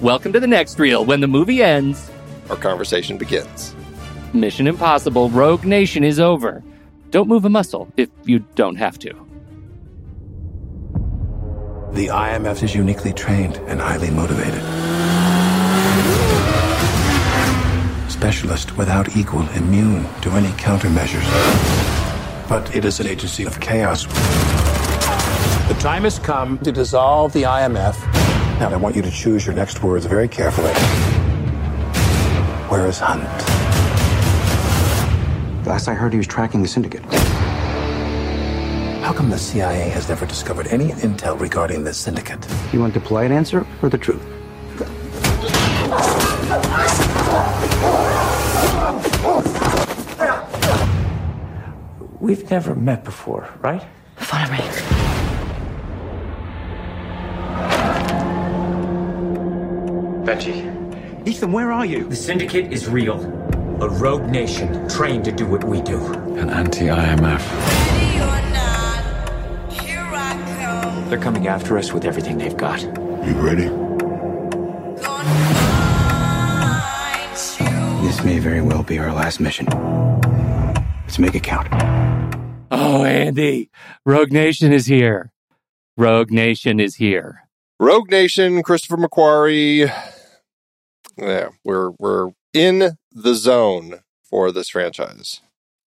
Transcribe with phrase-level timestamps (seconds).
[0.00, 1.04] Welcome to the next reel.
[1.04, 2.10] When the movie ends,
[2.50, 3.76] our conversation begins.
[4.32, 6.64] Mission Impossible Rogue Nation is over.
[7.10, 9.10] Don't move a muscle if you don't have to.
[11.92, 14.60] The IMF is uniquely trained and highly motivated.
[18.10, 21.28] Specialist without equal, immune to any countermeasures.
[22.48, 24.06] But it is an agency of chaos.
[25.68, 28.13] The time has come to dissolve the IMF
[28.60, 30.72] now, I want you to choose your next words very carefully.
[32.70, 33.24] Where is Hunt?
[35.66, 37.02] Last I heard, he was tracking the syndicate.
[39.02, 42.46] How come the CIA has never discovered any intel regarding this syndicate?
[42.72, 44.22] You want the polite answer or the truth?
[52.20, 53.84] We've never met before, right?
[54.16, 54.93] Follow me.
[60.34, 61.28] Benji.
[61.28, 62.08] Ethan, where are you?
[62.08, 63.20] The Syndicate is real.
[63.80, 65.98] A rogue nation trained to do what we do.
[66.36, 67.40] An anti IMF.
[71.08, 72.82] They're coming after us with everything they've got.
[72.82, 73.68] You ready?
[78.04, 79.66] This may very well be our last mission.
[81.02, 81.68] Let's make it count.
[82.72, 83.70] Oh, Andy,
[84.04, 85.32] Rogue Nation is here.
[85.96, 87.42] Rogue Nation is here.
[87.78, 89.92] Rogue Nation, Christopher McQuarrie,
[91.16, 95.40] yeah, we're we're in the zone for this franchise.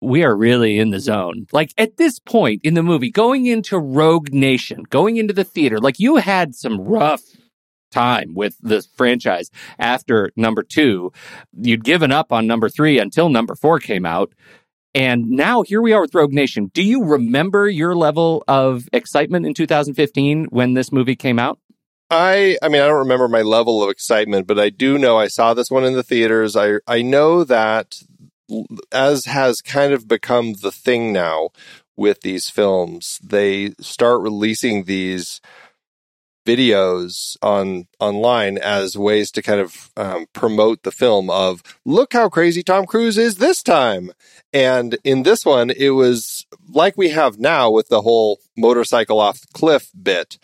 [0.02, 1.46] We are really in the zone.
[1.52, 5.78] Like at this point in the movie, going into Rogue Nation, going into the theater,
[5.78, 7.20] like you had some rough
[7.90, 11.12] time with this franchise after number two.
[11.52, 14.32] You'd given up on number three until number four came out.
[14.94, 16.70] And now here we are with Rogue Nation.
[16.72, 21.58] Do you remember your level of excitement in 2015 when this movie came out?
[22.10, 25.28] I I mean I don't remember my level of excitement, but I do know I
[25.28, 26.56] saw this one in the theaters.
[26.56, 28.02] I I know that
[28.90, 31.50] as has kind of become the thing now
[31.96, 35.40] with these films, they start releasing these
[36.46, 42.28] videos on online as ways to kind of um, promote the film of look how
[42.28, 44.10] crazy Tom Cruise is this time.
[44.52, 49.42] And in this one, it was like we have now with the whole motorcycle off
[49.42, 50.38] the cliff bit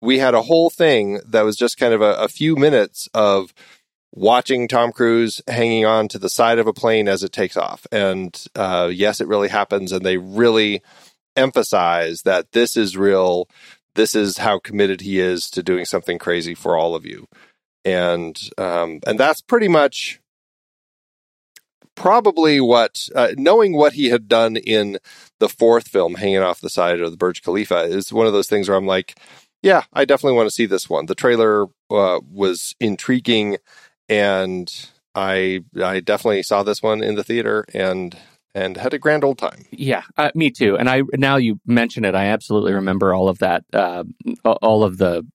[0.00, 3.52] we had a whole thing that was just kind of a, a few minutes of
[4.12, 7.86] watching Tom Cruise hanging on to the side of a plane as it takes off.
[7.92, 9.92] And uh, yes, it really happens.
[9.92, 10.82] And they really
[11.36, 13.48] emphasize that this is real.
[13.94, 17.26] This is how committed he is to doing something crazy for all of you.
[17.84, 20.20] And um, and that's pretty much
[21.94, 24.98] probably what uh, knowing what he had done in
[25.38, 28.48] the fourth film, hanging off the side of the Burj Khalifa, is one of those
[28.48, 29.18] things where I'm like,
[29.62, 31.06] yeah, I definitely want to see this one.
[31.06, 33.58] The trailer uh, was intriguing
[34.08, 34.72] and
[35.14, 38.16] I I definitely saw this one in the theater and
[38.54, 39.66] and had a grand old time.
[39.70, 40.76] Yeah, uh, me too.
[40.76, 44.04] And I now you mention it, I absolutely remember all of that, uh,
[44.44, 45.26] all of the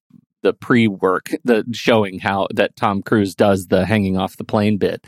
[0.42, 4.78] the pre work, the showing how that Tom Cruise does the hanging off the plane
[4.78, 5.06] bit.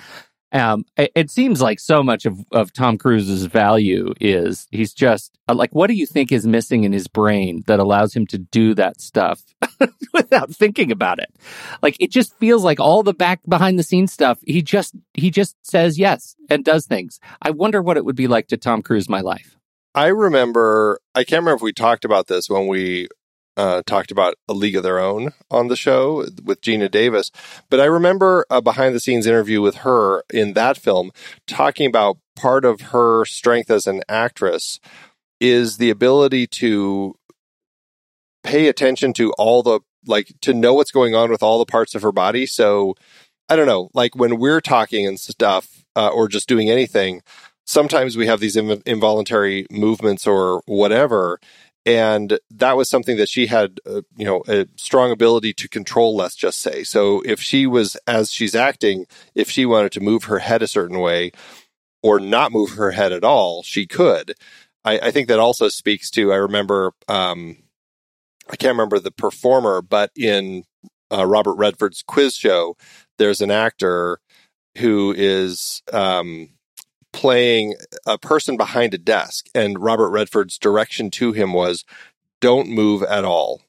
[0.56, 5.38] Um, it, it, seems like so much of, of Tom Cruise's value is he's just
[5.50, 8.38] uh, like, what do you think is missing in his brain that allows him to
[8.38, 9.44] do that stuff
[10.14, 11.30] without thinking about it?
[11.82, 14.40] Like, it just feels like all the back behind the scenes stuff.
[14.48, 17.20] He just, he just says yes and does things.
[17.42, 19.58] I wonder what it would be like to Tom Cruise my life.
[19.94, 23.10] I remember, I can't remember if we talked about this when we
[23.58, 27.32] uh, talked about A League of Their Own on the show with Geena Davis.
[27.70, 31.12] But I remember a behind the scenes interview with her in that film
[31.48, 34.80] talking about part of her strength as an actress
[35.40, 37.16] is the ability to
[38.44, 41.96] pay attention to all the, like, to know what's going on with all the parts
[41.96, 42.46] of her body.
[42.46, 42.96] So
[43.50, 47.22] I don't know, like when we're talking and stuff uh, or just doing anything,
[47.66, 51.40] sometimes we have these inv- involuntary movements or whatever
[51.86, 56.16] and that was something that she had uh, you know a strong ability to control
[56.16, 56.84] let's just say.
[56.84, 59.06] So if she was as she's acting
[59.36, 61.32] if she wanted to move her head a certain way
[62.04, 64.34] or not move her head at all she could.
[64.84, 67.58] I, I think that also speaks to i remember um,
[68.50, 70.64] i can't remember the performer but in
[71.12, 72.76] uh, robert redford's quiz show
[73.18, 74.20] there's an actor
[74.78, 76.50] who is um,
[77.16, 77.76] playing
[78.06, 81.86] a person behind a desk, and Robert Redford's direction to him was,
[82.42, 83.62] "Don't move at all."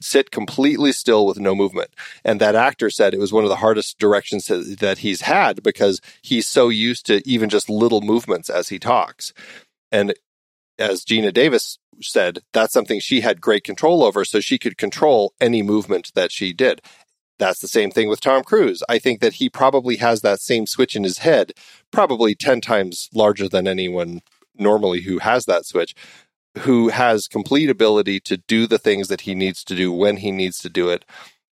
[0.00, 1.90] sit completely still with no movement.
[2.24, 6.00] And that actor said it was one of the hardest directions that he's had because
[6.22, 9.34] he's so used to even just little movements as he talks.
[9.92, 10.14] And
[10.78, 15.34] as Geena Davis said, that's something she had great control over, so she could control
[15.40, 16.80] any movement that she did.
[17.38, 18.82] That's the same thing with Tom Cruise.
[18.88, 21.52] I think that he probably has that same switch in his head,
[21.90, 24.20] probably 10 times larger than anyone
[24.56, 25.94] normally who has that switch,
[26.58, 30.32] who has complete ability to do the things that he needs to do when he
[30.32, 31.04] needs to do it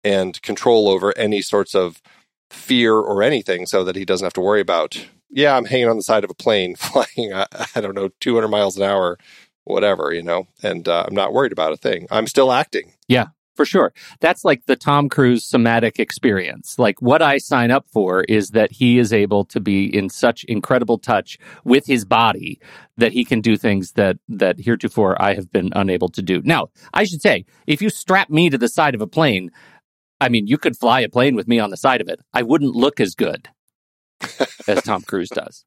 [0.04, 2.02] and control over any sorts of
[2.50, 5.98] fear or anything so that he doesn't have to worry about, yeah, I'm hanging on
[5.98, 7.46] the side of a plane flying, I,
[7.76, 9.18] I don't know, 200 miles an hour,
[9.66, 12.08] whatever, you know, and uh, I'm not worried about a thing.
[12.10, 12.94] I'm still acting.
[13.08, 13.94] Yeah for sure.
[14.20, 16.78] That's like the Tom Cruise somatic experience.
[16.80, 20.44] Like what I sign up for is that he is able to be in such
[20.46, 22.60] incredible touch with his body
[22.98, 26.42] that he can do things that that heretofore I have been unable to do.
[26.44, 29.52] Now, I should say, if you strap me to the side of a plane,
[30.20, 32.20] I mean, you could fly a plane with me on the side of it.
[32.34, 33.50] I wouldn't look as good
[34.68, 35.66] as Tom Cruise does.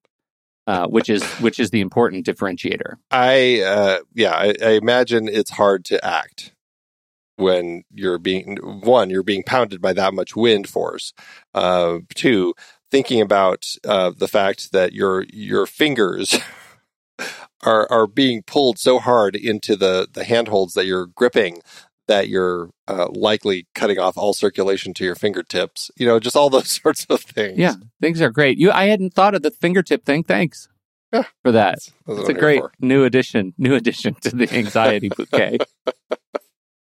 [0.68, 2.94] Uh, which is which is the important differentiator.
[3.12, 6.55] I uh, yeah, I, I imagine it's hard to act
[7.36, 11.12] when you're being one you're being pounded by that much wind force.
[11.54, 12.54] Uh, two
[12.90, 16.38] thinking about uh, the fact that your your fingers
[17.62, 21.60] are are being pulled so hard into the the handholds that you're gripping
[22.08, 25.90] that you're uh, likely cutting off all circulation to your fingertips.
[25.96, 27.58] You know just all those sorts of things.
[27.58, 28.58] Yeah things are great.
[28.58, 30.22] You i hadn't thought of the fingertip thing.
[30.22, 30.68] Thanks
[31.12, 31.78] yeah, for that.
[32.08, 32.72] It's a great for.
[32.80, 35.58] new addition new addition to the anxiety bouquet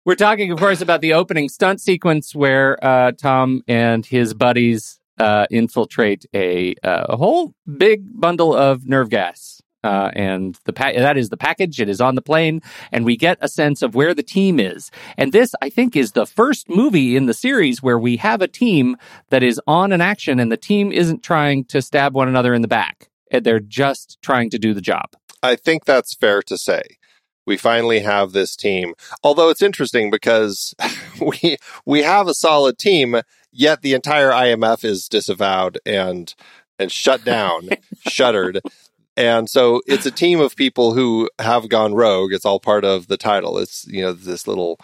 [0.05, 4.99] We're talking, of course, about the opening stunt sequence where uh, Tom and his buddies
[5.17, 9.61] uh, infiltrate a, uh, a whole big bundle of nerve gas.
[9.81, 11.79] Uh, and the pa- that is the package.
[11.79, 14.91] It is on the plane, and we get a sense of where the team is.
[15.17, 18.47] And this, I think, is the first movie in the series where we have a
[18.49, 18.97] team
[19.29, 22.61] that is on an action, and the team isn't trying to stab one another in
[22.61, 23.09] the back.
[23.31, 25.15] They're just trying to do the job.
[25.41, 26.97] I think that's fair to say
[27.45, 28.93] we finally have this team.
[29.23, 30.73] Although it's interesting because
[31.21, 33.21] we we have a solid team,
[33.51, 36.33] yet the entire IMF is disavowed and
[36.79, 37.69] and shut down,
[38.07, 38.61] shuttered.
[39.15, 42.33] And so it's a team of people who have gone rogue.
[42.33, 43.57] It's all part of the title.
[43.57, 44.79] It's you know this little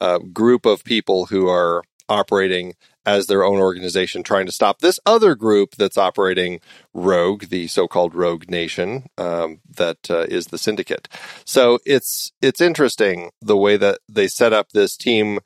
[0.00, 5.00] uh, group of people who are operating as their own organization trying to stop this
[5.04, 6.60] other group that's operating
[6.94, 11.08] rogue the so-called rogue nation um, that uh, is the syndicate
[11.44, 15.38] so it's it's interesting the way that they set up this team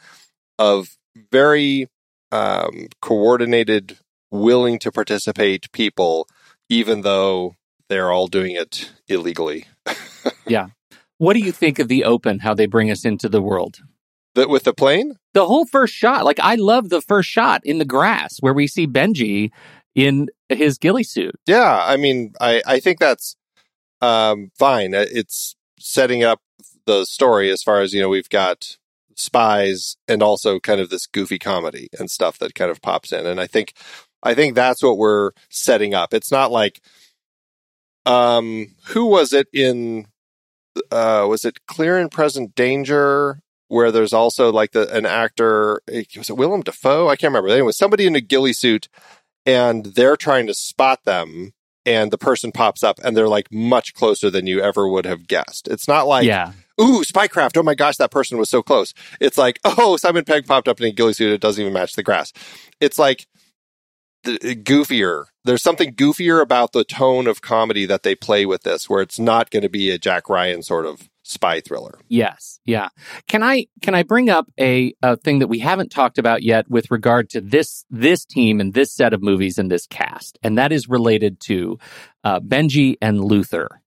[0.59, 0.97] of
[1.31, 1.89] very
[2.33, 3.99] um, coordinated
[4.31, 6.29] willing to participate people,
[6.69, 7.55] even though
[7.89, 9.67] they're all doing it illegally.
[10.47, 10.69] yeah.
[11.19, 13.79] What do you think of the open, how they bring us into the world?
[14.37, 15.17] That with the plane?
[15.33, 16.25] The whole first shot.
[16.25, 19.51] Like, I love the first shot in the grass where we see Benji
[19.95, 21.35] in his ghillie suit.
[21.47, 21.83] Yeah.
[21.83, 23.35] I mean, I, I think that's
[24.03, 24.95] um, fine.
[24.95, 26.41] Uh, it's setting up
[26.85, 28.77] the story as far as, you know, we've got
[29.15, 33.25] spies and also kind of this goofy comedy and stuff that kind of pops in.
[33.25, 33.73] And I think,
[34.23, 36.13] I think that's what we're setting up.
[36.13, 36.83] It's not like,
[38.05, 40.09] um, who was it in,
[40.93, 43.41] uh, was it Clear and Present Danger?
[43.69, 47.09] Where there's also like the an actor, eh, was it Willem Dafoe?
[47.09, 47.49] I can't remember.
[47.49, 48.89] Anyway, somebody in a ghillie suit,
[49.45, 51.53] and they're trying to spot them
[51.87, 55.29] and the person pops up and they're like much closer than you ever would have
[55.29, 55.69] guessed.
[55.69, 56.53] It's not like, yeah.
[56.81, 57.57] ooh, spycraft.
[57.57, 58.93] Oh my gosh, that person was so close.
[59.21, 61.33] It's like, oh, Simon Pegg popped up in a ghillie suit.
[61.33, 62.33] It doesn't even match the grass.
[62.81, 63.27] It's like
[64.25, 65.27] the, goofier.
[65.45, 69.21] There's something goofier about the tone of comedy that they play with this, where it's
[69.21, 71.99] not going to be a Jack Ryan sort of spy thriller.
[72.09, 72.89] Yes, yeah.
[73.29, 76.71] Can I can I bring up a, a thing that we haven't talked about yet
[76.71, 80.57] with regard to this this team and this set of movies and this cast, and
[80.59, 81.79] that is related to
[82.25, 83.83] uh, Benji and Luther.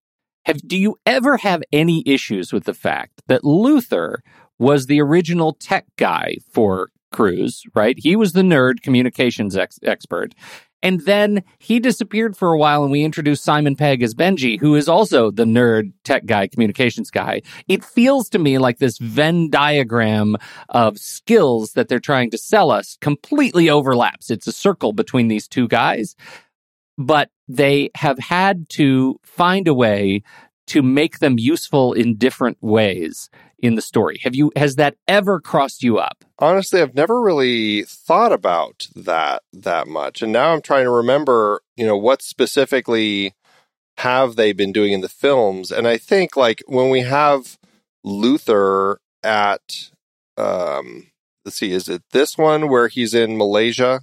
[0.45, 4.23] Have do you ever have any issues with the fact that Luther
[4.57, 7.95] was the original tech guy for Cruise, right?
[7.97, 10.35] He was the nerd communications ex- expert.
[10.81, 14.75] And then he disappeared for a while, and we introduced Simon Pegg as Benji, who
[14.75, 17.41] is also the nerd tech guy, communications guy.
[17.67, 20.37] It feels to me like this Venn diagram
[20.69, 24.29] of skills that they're trying to sell us completely overlaps.
[24.29, 26.15] It's a circle between these two guys,
[26.97, 30.23] but they have had to find a way
[30.67, 33.29] to make them useful in different ways
[33.61, 34.19] in the story.
[34.23, 36.23] Have you has that ever crossed you up?
[36.39, 40.21] Honestly, I've never really thought about that that much.
[40.21, 43.33] And now I'm trying to remember, you know, what specifically
[43.97, 45.71] have they been doing in the films?
[45.71, 47.57] And I think like when we have
[48.03, 49.89] Luther at
[50.37, 51.07] um
[51.43, 54.01] let's see, is it this one where he's in Malaysia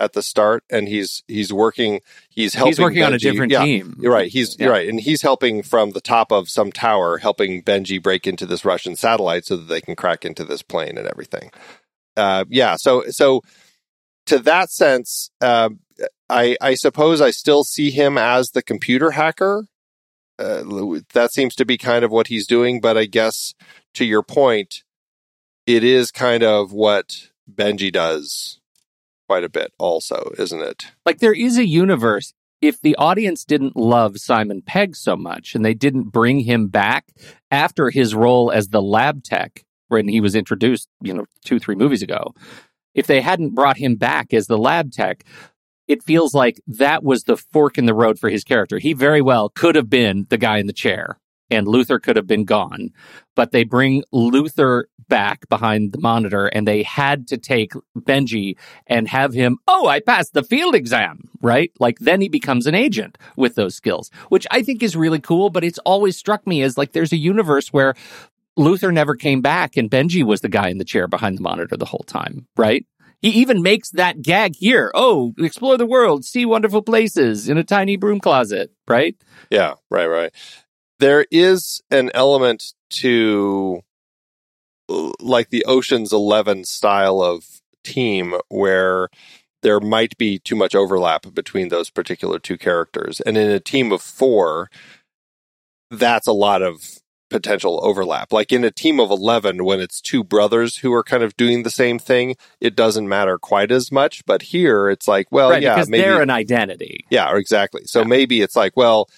[0.00, 2.00] at the start and he's he's working
[2.30, 3.06] he's helping he's working Benji.
[3.06, 3.96] on a different yeah, team.
[3.98, 4.30] you're right.
[4.30, 4.66] He's yeah.
[4.66, 4.88] you're right.
[4.88, 8.96] And he's helping from the top of some tower helping benji break into this russian
[8.96, 11.50] satellite so that they can crack into this plane and everything.
[12.16, 13.42] Uh, yeah so so
[14.26, 15.70] to that sense uh,
[16.28, 19.66] i i suppose i still see him as the computer hacker.
[20.40, 23.54] Uh, that seems to be kind of what he's doing but i guess
[23.92, 24.84] to your point
[25.66, 28.57] it is kind of what benji does
[29.28, 30.86] quite a bit also, isn't it?
[31.04, 35.64] Like there is a universe if the audience didn't love Simon Pegg so much and
[35.64, 37.06] they didn't bring him back
[37.50, 41.76] after his role as the lab tech when he was introduced, you know, 2 3
[41.76, 42.34] movies ago,
[42.94, 45.24] if they hadn't brought him back as the lab tech,
[45.86, 48.78] it feels like that was the fork in the road for his character.
[48.78, 51.18] He very well could have been the guy in the chair
[51.50, 52.90] and Luther could have been gone.
[53.34, 59.08] But they bring Luther back behind the monitor and they had to take Benji and
[59.08, 61.72] have him, oh, I passed the field exam, right?
[61.78, 65.50] Like then he becomes an agent with those skills, which I think is really cool.
[65.50, 67.94] But it's always struck me as like there's a universe where
[68.56, 71.76] Luther never came back and Benji was the guy in the chair behind the monitor
[71.76, 72.84] the whole time, right?
[73.20, 74.92] He even makes that gag here.
[74.94, 79.16] Oh, explore the world, see wonderful places in a tiny broom closet, right?
[79.50, 80.32] Yeah, right, right
[80.98, 83.80] there is an element to
[84.88, 87.44] uh, like the Ocean's 11 style of
[87.84, 89.08] team where
[89.62, 93.20] there might be too much overlap between those particular two characters.
[93.20, 94.70] And in a team of four,
[95.90, 98.32] that's a lot of potential overlap.
[98.32, 101.62] Like in a team of 11, when it's two brothers who are kind of doing
[101.62, 104.24] the same thing, it doesn't matter quite as much.
[104.26, 107.04] But here it's like, well, right, yeah, because maybe, they're an identity.
[107.10, 107.82] Yeah, exactly.
[107.84, 108.06] So yeah.
[108.06, 109.08] maybe it's like, well,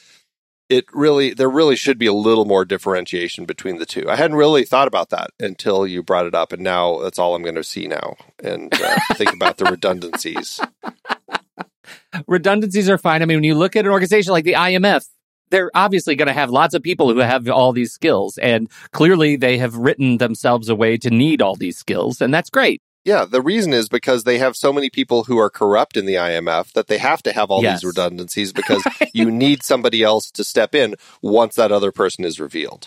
[0.71, 4.09] it really there really should be a little more differentiation between the two.
[4.09, 7.35] I hadn't really thought about that until you brought it up, and now that's all
[7.35, 10.61] I'm going to see now and uh, think about the redundancies.
[12.29, 13.21] redundancies are fine.
[13.21, 15.05] I mean, when you look at an organization like the IMF,
[15.51, 19.35] they're obviously going to have lots of people who have all these skills, and clearly
[19.35, 22.81] they have written themselves a way to need all these skills, and that's great.
[23.11, 26.15] Yeah, the reason is because they have so many people who are corrupt in the
[26.15, 27.81] IMF that they have to have all yes.
[27.81, 32.39] these redundancies because you need somebody else to step in once that other person is
[32.39, 32.87] revealed.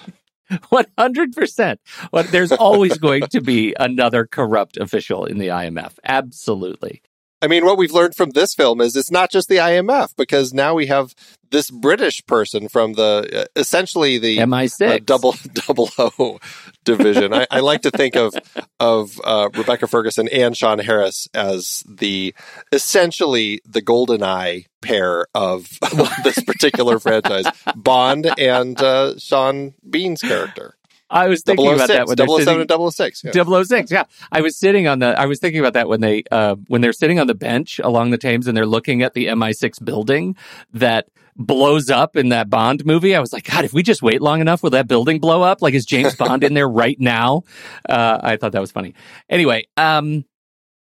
[0.50, 1.78] 100%.
[2.14, 5.92] Well, there's always going to be another corrupt official in the IMF.
[6.06, 7.02] Absolutely.
[7.44, 10.54] I mean, what we've learned from this film is it's not just the IMF because
[10.54, 11.14] now we have
[11.52, 16.40] this British person from the uh, essentially the MI6 uh, double double O
[16.86, 17.34] division.
[17.34, 18.34] I, I, like to think of
[18.80, 22.34] of uh, Rebecca Ferguson and Sean Harris as the
[22.72, 25.68] essentially the GoldenEye pair of
[26.24, 27.46] this particular franchise,
[27.76, 30.76] Bond and uh, Sean Bean's character.
[31.14, 33.24] I was thinking about that when 007 and 006.
[33.24, 33.64] Yeah.
[33.64, 34.04] 006, yeah.
[34.32, 36.94] I was sitting on the I was thinking about that when they uh when they're
[36.94, 40.36] sitting on the bench along the Thames and they're looking at the MI6 building
[40.74, 43.16] that blows up in that Bond movie.
[43.16, 45.62] I was like, God, if we just wait long enough, will that building blow up?
[45.62, 47.44] Like is James Bond in there right now?
[47.90, 48.94] Uh I thought that was funny.
[49.30, 50.26] Anyway, um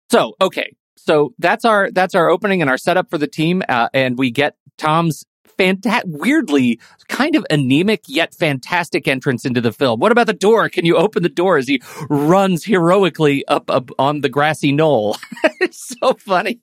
[0.10, 0.76] so okay.
[0.98, 4.32] So that's our that's our opening and our setup for the team uh, and we
[4.32, 5.26] get Tom's
[5.58, 10.00] fantastic, weirdly kind of anemic yet fantastic entrance into the film.
[10.00, 10.70] What about the door?
[10.70, 15.18] Can you open the door as he runs heroically up, up on the grassy knoll?
[15.60, 16.60] it's so funny.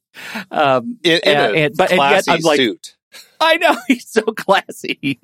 [0.51, 2.97] Um, in, in and, and, but and yet I'm like, suit.
[3.41, 5.21] I know he's so classy.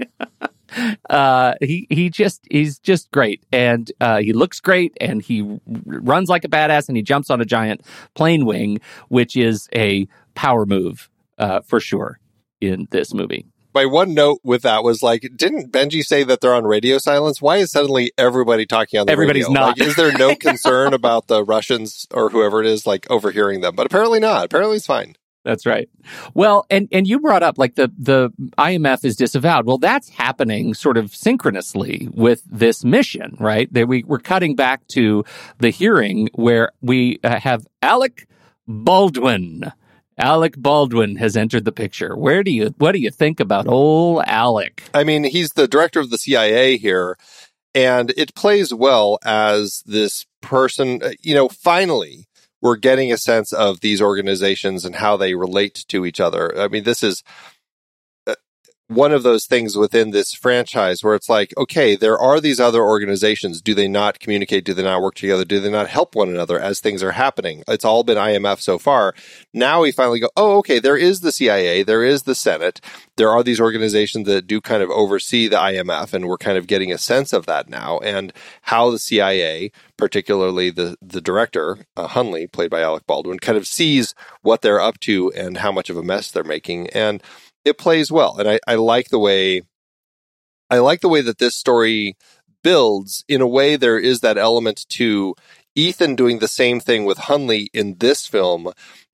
[1.10, 5.58] uh, he he just he's just great, and uh, he looks great, and he r-
[5.66, 7.82] runs like a badass, and he jumps on a giant
[8.14, 11.08] plane wing, which is a power move
[11.38, 12.18] uh, for sure
[12.60, 16.54] in this movie my one note with that was like, didn't Benji say that they're
[16.54, 17.40] on radio silence?
[17.42, 19.60] Why is suddenly everybody talking on the Everybody's radio?
[19.60, 19.78] not.
[19.78, 23.74] Like, is there no concern about the Russians or whoever it is like overhearing them?
[23.76, 24.46] But apparently not.
[24.46, 25.14] Apparently it's fine.
[25.44, 25.88] That's right.
[26.34, 29.66] Well, and and you brought up like the the IMF is disavowed.
[29.66, 33.72] Well, that's happening sort of synchronously with this mission, right?
[33.72, 35.24] That we we're cutting back to
[35.58, 38.26] the hearing where we uh, have Alec
[38.66, 39.72] Baldwin
[40.18, 42.16] Alec Baldwin has entered the picture.
[42.16, 44.82] Where do you what do you think about old Alec?
[44.92, 47.16] I mean, he's the director of the CIA here,
[47.74, 51.02] and it plays well as this person.
[51.02, 52.26] Uh, you know, finally,
[52.60, 56.58] we're getting a sense of these organizations and how they relate to each other.
[56.58, 57.22] I mean, this is
[58.88, 62.82] one of those things within this franchise where it's like, okay, there are these other
[62.82, 63.60] organizations.
[63.60, 64.64] Do they not communicate?
[64.64, 65.44] Do they not work together?
[65.44, 67.62] Do they not help one another as things are happening?
[67.68, 69.14] It's all been IMF so far.
[69.52, 72.80] Now we finally go, oh, okay, there is the CIA, there is the Senate.
[73.16, 76.66] There are these organizations that do kind of oversee the IMF, and we're kind of
[76.66, 78.32] getting a sense of that now and
[78.62, 83.66] how the CIA, particularly the, the director, uh, Hunley, played by Alec Baldwin, kind of
[83.66, 86.88] sees what they're up to and how much of a mess they're making.
[86.90, 87.22] And
[87.68, 89.62] it plays well, and I, I like the way
[90.70, 92.16] I like the way that this story
[92.62, 93.24] builds.
[93.28, 95.34] In a way, there is that element to
[95.74, 98.72] Ethan doing the same thing with Hunley in this film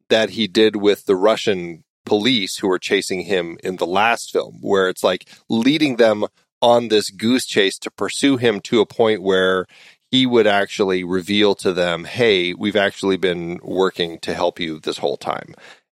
[0.08, 4.58] that he did with the Russian police who were chasing him in the last film,
[4.60, 6.24] where it's like leading them
[6.60, 9.66] on this goose chase to pursue him to a point where
[10.10, 14.98] he would actually reveal to them, Hey, we've actually been working to help you this
[14.98, 15.54] whole time.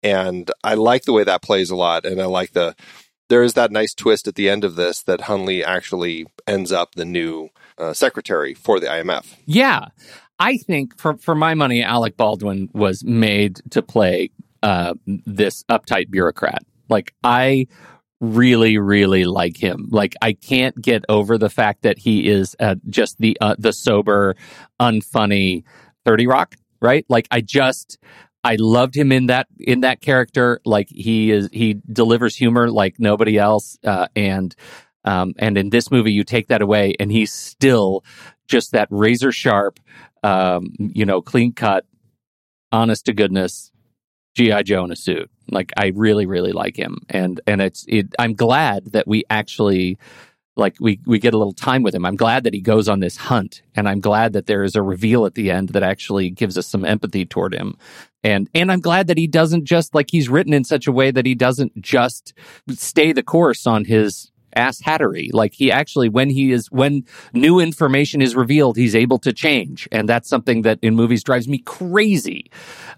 [0.06, 2.06] And I like the way that plays a lot.
[2.06, 2.76] And I like the,
[3.28, 6.94] there is that nice twist at the end of this that Hunley actually ends up
[6.94, 9.34] the new uh, secretary for the IMF.
[9.48, 9.88] Yeah.
[10.38, 14.30] I think for, for my money, Alec Baldwin was made to play
[14.62, 16.63] uh, this uptight bureaucrat.
[16.88, 17.65] Like, I
[18.22, 19.88] really, really like him.
[19.89, 23.74] Like, I can't get over the fact that he is uh, just the uh, the
[23.74, 24.36] sober,
[24.80, 25.63] unfunny
[26.06, 26.56] Thirty Rock.
[26.80, 27.06] Right?
[27.10, 27.98] Like, I just
[28.45, 30.62] I loved him in that in that character.
[30.65, 33.79] Like he is, he delivers humor like nobody else.
[33.84, 34.55] Uh, and
[35.03, 38.03] um, and in this movie, you take that away, and he's still
[38.47, 39.79] just that razor sharp,
[40.23, 41.86] um, you know, clean cut,
[42.71, 43.71] honest to goodness
[44.36, 45.31] GI Joe in a suit.
[45.49, 48.13] Like I really, really like him, and and it's it.
[48.19, 49.97] I'm glad that we actually
[50.56, 52.06] like we we get a little time with him.
[52.06, 54.82] I'm glad that he goes on this hunt and I'm glad that there is a
[54.82, 57.78] reveal at the end that actually gives us some empathy toward him.
[58.24, 61.12] And and I'm glad that he doesn't just like he's written in such a way
[61.12, 62.34] that he doesn't just
[62.70, 65.30] stay the course on his ass hattery.
[65.34, 69.88] Like he actually, when he is, when new information is revealed, he's able to change.
[69.91, 72.50] And that's something that in movies drives me crazy.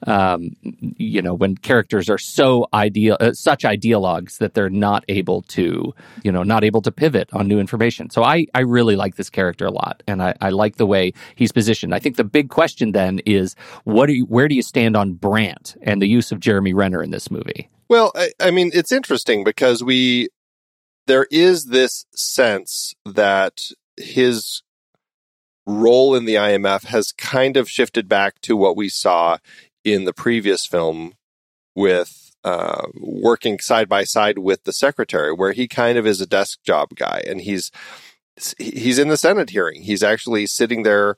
[0.05, 5.41] Um, you know, when characters are so ideal, uh, such ideologues that they're not able
[5.43, 5.93] to,
[6.23, 8.09] you know, not able to pivot on new information.
[8.09, 10.03] So I, I really like this character a lot.
[10.07, 11.93] And I, I like the way he's positioned.
[11.93, 15.13] I think the big question then is what do you, where do you stand on
[15.13, 17.69] Brandt and the use of Jeremy Renner in this movie?
[17.89, 20.27] Well, I, I, mean, it's interesting because we
[21.07, 24.61] there is this sense that his
[25.65, 29.37] role in the IMF has kind of shifted back to what we saw
[29.83, 31.13] in the previous film
[31.75, 36.25] with uh, working side by side with the secretary, where he kind of is a
[36.25, 37.71] desk job guy, and he's
[38.57, 39.81] he's in the Senate hearing.
[39.81, 41.15] He's actually sitting there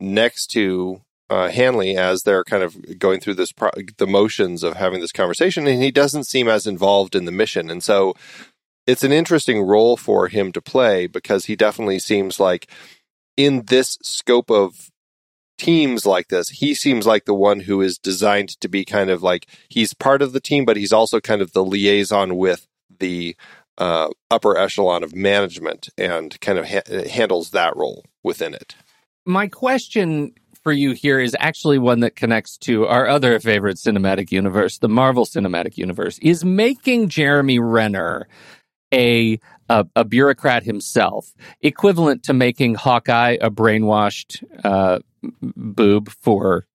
[0.00, 4.76] next to uh, Hunley as they're kind of going through this pro- the motions of
[4.76, 8.14] having this conversation, and he doesn't seem as involved in the mission, and so
[8.86, 12.68] it's an interesting role for him to play because he definitely seems like
[13.36, 14.90] in this scope of
[15.58, 19.22] teams like this, he seems like the one who is designed to be kind of
[19.22, 22.66] like he's part of the team, but he's also kind of the liaison with
[22.98, 23.36] the
[23.78, 28.74] uh, upper echelon of management and kind of ha- handles that role within it.
[29.24, 34.32] My question for you here is actually one that connects to our other favorite cinematic
[34.32, 36.18] universe, the Marvel Cinematic Universe.
[36.20, 38.28] Is making Jeremy Renner
[38.92, 45.00] a a, a bureaucrat himself equivalent to making Hawkeye a brainwashed uh,
[45.42, 46.66] boob for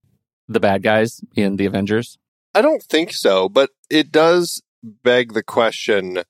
[0.48, 2.18] the bad guys in the Avengers?
[2.54, 6.24] I don't think so, but it does beg the question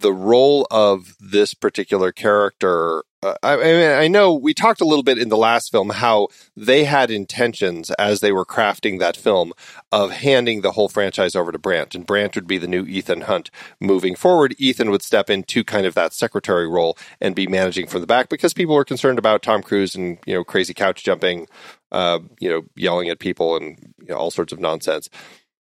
[0.00, 3.04] the role of this particular character.
[3.22, 5.90] Uh, I, I, mean, I know we talked a little bit in the last film
[5.90, 9.52] how they had intentions as they were crafting that film
[9.92, 13.22] of handing the whole franchise over to Brandt, and Brandt would be the new Ethan
[13.22, 14.56] Hunt moving forward.
[14.58, 18.28] Ethan would step into kind of that secretary role and be managing from the back
[18.28, 21.46] because people were concerned about Tom Cruise and you know crazy couch jumping,
[21.92, 25.08] uh, you know, yelling at people and you know, all sorts of nonsense.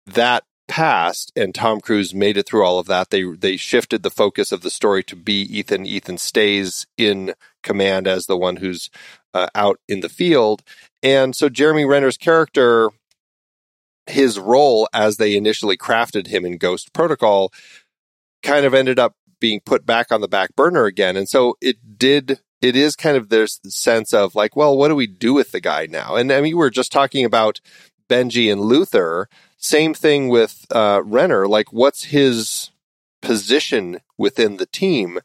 [0.07, 4.09] That passed and Tom Cruise made it through all of that, they they shifted the
[4.09, 5.85] focus of the story to be Ethan.
[5.85, 8.89] Ethan stays in command as the one who's
[9.33, 10.63] uh, out in the field,
[11.01, 12.91] and so Jeremy Renner's character,
[14.07, 17.51] his role as they initially crafted him in Ghost Protocol,
[18.41, 21.97] kind of ended up being put back on the back burner again, and so it
[21.97, 22.39] did.
[22.61, 25.59] It is kind of this sense of like, well, what do we do with the
[25.59, 26.15] guy now?
[26.15, 27.59] And I mean, we were just talking about
[28.09, 29.27] Benji and Luther
[29.63, 31.47] same thing with uh, Renner.
[31.47, 32.71] Like, what's his
[33.21, 35.19] position within the team?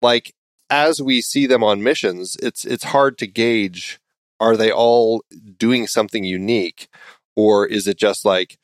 [0.00, 0.34] Like,
[0.70, 4.00] as we see them on missions, it's it's hard to gauge.
[4.40, 5.22] Are they all
[5.58, 6.88] doing something unique,
[7.36, 8.58] or is it just like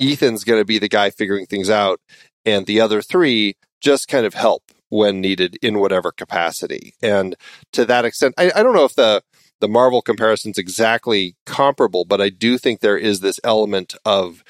[0.00, 2.00] Ethan's going to be the guy figuring things out,
[2.46, 6.94] and the other three just kind of help when needed in whatever capacity?
[7.02, 7.34] And
[7.72, 9.22] to that extent, I, I don't know if the
[9.60, 14.44] the Marvel comparison's exactly comparable, but I do think there is this element of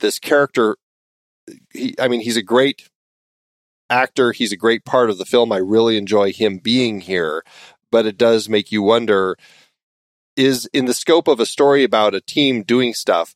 [0.00, 0.76] this character.
[1.72, 2.88] He, I mean, he's a great
[3.88, 4.32] actor.
[4.32, 5.52] He's a great part of the film.
[5.52, 7.42] I really enjoy him being here,
[7.90, 9.36] but it does make you wonder
[10.36, 13.34] is in the scope of a story about a team doing stuff,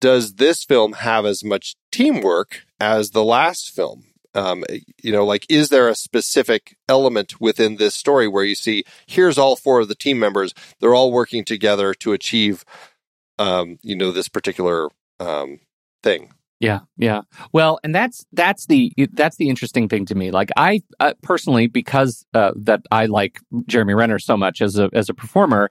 [0.00, 4.09] does this film have as much teamwork as the last film?
[4.34, 4.64] Um,
[5.02, 9.38] you know, like, is there a specific element within this story where you see here's
[9.38, 12.64] all four of the team members, they're all working together to achieve,
[13.38, 14.88] um, you know, this particular
[15.18, 15.60] um,
[16.02, 16.32] thing?
[16.60, 17.22] Yeah, yeah.
[17.54, 20.30] Well, and that's that's the that's the interesting thing to me.
[20.30, 24.90] Like I uh, personally, because uh, that I like Jeremy Renner so much as a
[24.92, 25.70] as a performer,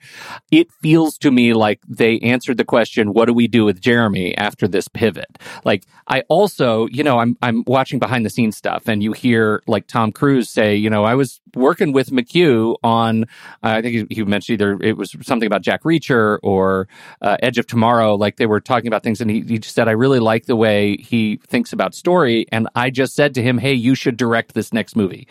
[0.52, 4.36] it feels to me like they answered the question, "What do we do with Jeremy
[4.36, 8.88] after this pivot?" Like I also, you know, I'm I'm watching behind the scenes stuff,
[8.88, 13.24] and you hear like Tom Cruise say, you know, I was working with McHugh on,
[13.24, 13.26] uh,
[13.64, 16.88] I think he, he, mentioned either it was something about Jack Reacher or
[17.22, 18.16] uh, Edge of Tomorrow.
[18.16, 20.56] Like they were talking about things, and he, he just said, I really like the
[20.56, 22.46] way way he thinks about story.
[22.52, 25.28] And I just said to him, Hey, you should direct this next movie.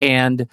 [0.00, 0.46] And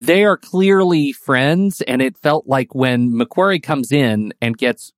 [0.00, 1.80] they are clearly friends.
[1.82, 4.92] And it felt like when McQuarrie comes in and gets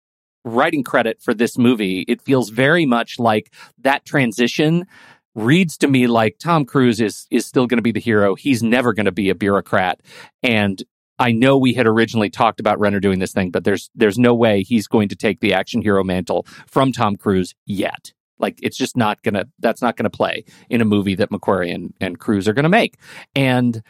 [0.45, 4.87] writing credit for this movie, it feels very much like that transition
[5.35, 8.35] reads to me like Tom Cruise is is still going to be the hero.
[8.35, 10.01] He's never going to be a bureaucrat.
[10.43, 10.83] And
[11.19, 14.35] I know we had originally talked about Renner doing this thing, but there's there's no
[14.35, 18.13] way he's going to take the action hero mantle from Tom Cruise yet.
[18.39, 21.95] Like it's just not gonna that's not gonna play in a movie that McQuarrie and,
[22.01, 22.97] and Cruise are gonna make.
[23.35, 23.83] And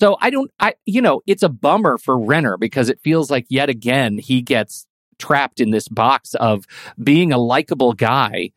[0.00, 3.46] so I don't I you know, it's a bummer for Renner because it feels like
[3.48, 4.86] yet again he gets
[5.18, 6.64] trapped in this box of
[7.02, 8.50] being a likable guy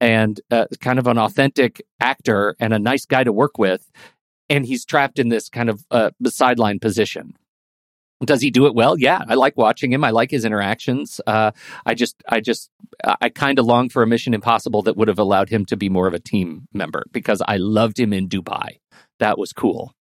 [0.00, 3.90] and uh, kind of an authentic actor and a nice guy to work with
[4.48, 7.34] and he's trapped in this kind of uh, sideline position
[8.24, 8.98] does he do it well?
[8.98, 10.02] Yeah, I like watching him.
[10.02, 11.20] I like his interactions.
[11.26, 11.50] Uh,
[11.84, 12.70] I just, I just,
[13.04, 15.88] I kind of long for a Mission Impossible that would have allowed him to be
[15.88, 18.78] more of a team member because I loved him in Dubai.
[19.18, 19.92] That was cool.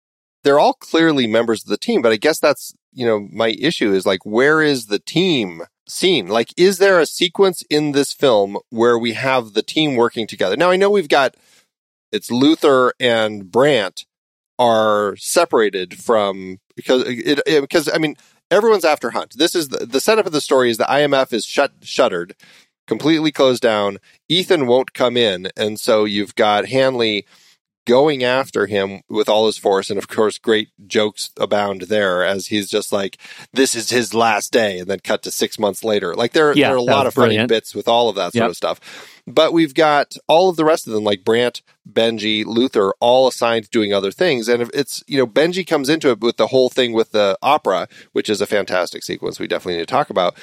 [0.44, 3.92] They're all clearly members of the team, but I guess that's you know my issue
[3.92, 6.29] is like where is the team scene?
[6.29, 10.57] Like, is there a sequence in this film where we have the team working together?
[10.57, 11.37] Now I know we've got
[12.12, 14.05] it's Luther and Brandt
[14.59, 18.17] are separated from because it, it, because I mean
[18.51, 19.35] everyone's after Hunt.
[19.37, 22.35] This is the, the setup of the story is the IMF is shut shuttered,
[22.87, 23.99] completely closed down.
[24.29, 27.25] Ethan won't come in, and so you've got Hunley
[27.87, 29.90] going after him with all his force.
[29.90, 33.18] And of course, great jokes abound there as he's just like,
[33.53, 34.79] this is his last day.
[34.79, 36.14] And then cut to six months later.
[36.14, 38.42] Like there, Yeah, there are a lot of funny bits with all of that sort
[38.42, 38.51] Yep.
[38.51, 38.81] of stuff.
[39.27, 43.70] But we've got all of the rest of them, like Brandt, Benji, Luther, all assigned
[43.70, 44.49] doing other things.
[44.49, 47.38] And if it's, you know, Benji comes into it with the whole thing with the
[47.42, 50.37] opera, which is a fantastic sequence we definitely need to talk about.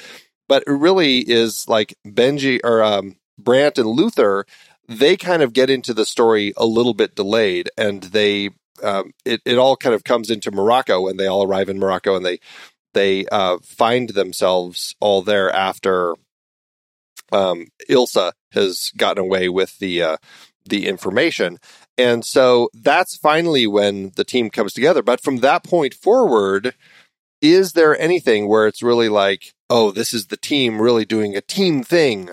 [0.48, 4.46] But it really is like Benji or um, Brandt and Luther,
[4.88, 8.50] they kind of get into the story a little bit delayed and they,
[8.82, 12.16] um, it, it all kind of comes into Morocco and they all arrive in Morocco
[12.16, 12.38] and they,
[12.94, 16.16] they uh, find themselves all there after
[17.32, 20.16] um, Ilsa has gotten away with the uh,
[20.64, 21.58] the information,
[21.98, 25.02] and so that's finally when the team comes together.
[25.02, 26.74] But from that point forward,
[27.40, 31.40] is there anything where it's really like, oh, this is the team really doing a
[31.40, 32.30] team thing?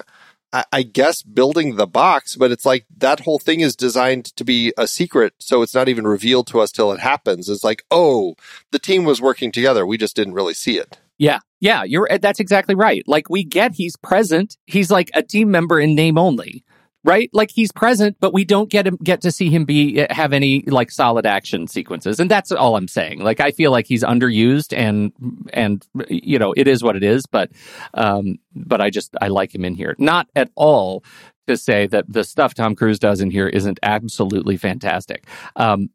[0.51, 4.43] I, I guess building the box, but it's like that whole thing is designed to
[4.43, 7.49] be a secret, so it's not even revealed to us till it happens.
[7.49, 8.35] It's like, oh,
[8.71, 9.85] the team was working together.
[9.85, 10.99] We just didn't really see it.
[11.17, 13.03] Yeah, yeah, you're that's exactly right.
[13.05, 14.57] Like we get he's present.
[14.65, 16.63] He's like a team member in name only,
[17.03, 17.29] right?
[17.33, 20.61] Like he's present, but we don't get him get to see him be have any
[20.63, 22.19] like solid action sequences.
[22.19, 23.19] And that's all I'm saying.
[23.19, 25.11] Like I feel like he's underused and
[25.53, 27.51] and you know, it is what it is, but
[27.93, 29.95] um but I just I like him in here.
[29.97, 31.03] Not at all
[31.47, 35.25] to say that the stuff Tom Cruise does in here isn't absolutely fantastic.
[35.55, 35.89] Um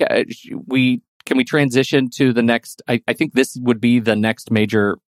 [0.00, 0.24] uh,
[0.66, 4.50] we can we transition to the next I, I think this would be the next
[4.50, 4.98] major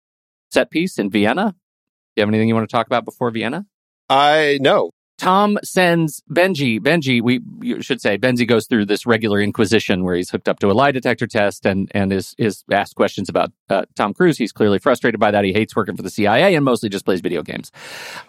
[0.53, 1.53] set piece in Vienna.
[1.53, 3.67] Do you have anything you want to talk about before Vienna?
[4.09, 4.93] I know.
[5.25, 6.79] Tom sends Benji.
[6.79, 10.59] Benji, we you should say Benji goes through this regular inquisition where he's hooked up
[10.61, 14.37] to a lie detector test and and is is asked questions about uh, Tom Cruise.
[14.37, 15.45] He's clearly frustrated by that.
[15.45, 17.73] He hates working for the CIA and mostly just plays video games.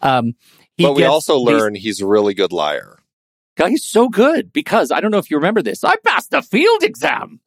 [0.02, 0.36] Um,
[0.78, 2.98] he but we gets- also he's- learn he's a really good liar.
[3.58, 5.84] God, he's so good because I don't know if you remember this.
[5.84, 7.40] I passed the field exam.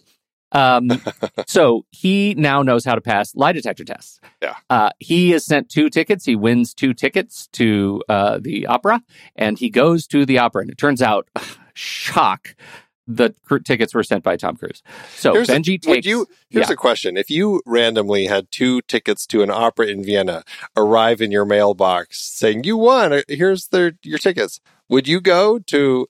[0.53, 0.89] Um,
[1.47, 4.21] so he now knows how to pass lie detector tests.
[4.43, 4.55] Yeah.
[4.71, 6.25] Uh, he is sent two tickets.
[6.25, 9.03] He wins two tickets to uh, the opera,
[9.37, 10.63] and he goes to the opera.
[10.63, 11.29] And it turns out,
[11.75, 12.55] shock,
[13.07, 14.83] the cr- tickets were sent by Tom Cruise.
[15.17, 16.07] So Here's a- Benji would takes.
[16.07, 16.27] you?
[16.51, 16.75] Here's yeah.
[16.75, 20.45] a question: If you randomly had two tickets to an opera in Vienna
[20.77, 25.59] arrive in your mailbox saying you won, uh, here's their your tickets, would you go
[25.59, 26.09] to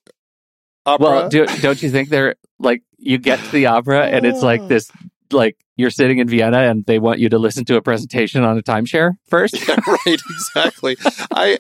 [0.88, 1.07] opera?
[1.07, 4.62] well, do, don't you think they're like you get to the opera and it's like
[4.62, 4.68] oh.
[4.68, 4.90] this,
[5.31, 8.59] like you're sitting in Vienna and they want you to listen to a presentation on
[8.59, 9.55] a timeshare first?
[9.68, 10.96] Yeah, right, exactly.
[11.33, 11.59] I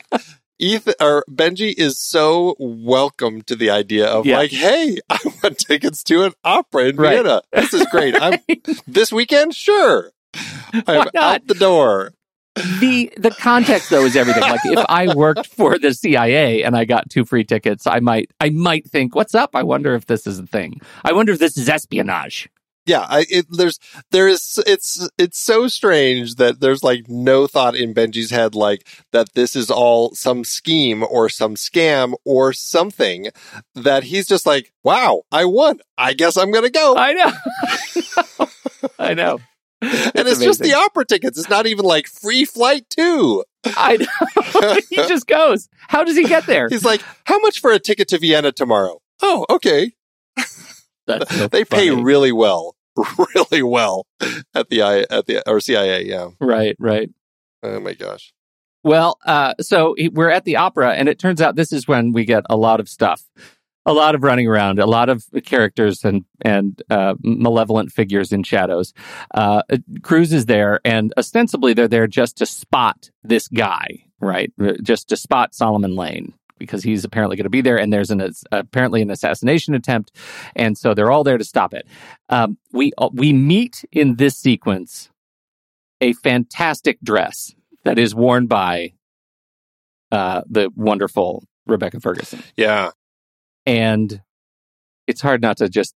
[0.58, 4.38] Ethan or Benji is so welcome to the idea of Yeah.
[4.38, 7.22] like, hey, I want tickets to an opera in Right.
[7.22, 7.42] Vienna.
[7.52, 8.20] This is great.
[8.20, 8.40] I'm
[8.86, 10.10] this weekend, sure.
[10.86, 12.12] I'm out the door.
[12.80, 14.42] The the context though is everything.
[14.42, 18.30] Like if I worked for the CIA and I got two free tickets, I might
[18.40, 19.50] I might think, "What's up?
[19.54, 20.80] I wonder if this is a thing.
[21.04, 22.48] I wonder if this is espionage."
[22.88, 23.78] Yeah, I, it, there's
[24.12, 28.88] there is it's it's so strange that there's like no thought in Benji's head like
[29.12, 33.28] that this is all some scheme or some scam or something
[33.74, 35.80] that he's just like, wow, I won.
[35.98, 36.96] I guess I'm gonna go.
[36.96, 38.46] I know.
[38.98, 39.38] I know.
[39.80, 41.38] And it's just the opera tickets.
[41.38, 43.44] It's not even like free flight too.
[43.64, 44.80] I know.
[44.90, 45.68] he just goes.
[45.88, 46.68] How does he get there?
[46.68, 49.00] He's like, how much for a ticket to Vienna tomorrow?
[49.22, 49.92] Oh, okay.
[51.08, 51.18] So
[51.50, 52.76] They pay really well,
[53.34, 54.06] really well
[54.54, 56.04] at the I at the or CIA.
[56.04, 56.30] Yeah.
[56.40, 57.10] right, right.
[57.62, 58.32] Oh my gosh.
[58.84, 62.24] Well, uh, so we're at the opera, and it turns out this is when we
[62.24, 63.24] get a lot of stuff,
[63.88, 68.42] a lot of running around, a lot of characters and and uh, malevolent figures in
[68.42, 68.92] shadows.
[69.34, 69.62] Uh,
[70.02, 74.52] Cruise is there, and ostensibly they're there just to spot this guy, right?
[74.82, 78.30] Just to spot Solomon Lane because he's apparently going to be there, and there's an
[78.52, 80.12] apparently an assassination attempt,
[80.54, 81.86] and so they're all there to stop it.
[82.28, 85.08] Um, we we meet in this sequence
[86.02, 88.92] a fantastic dress that is worn by
[90.12, 92.42] uh, the wonderful Rebecca Ferguson.
[92.56, 92.90] Yeah.
[93.68, 94.22] And
[95.06, 95.94] it's hard not to just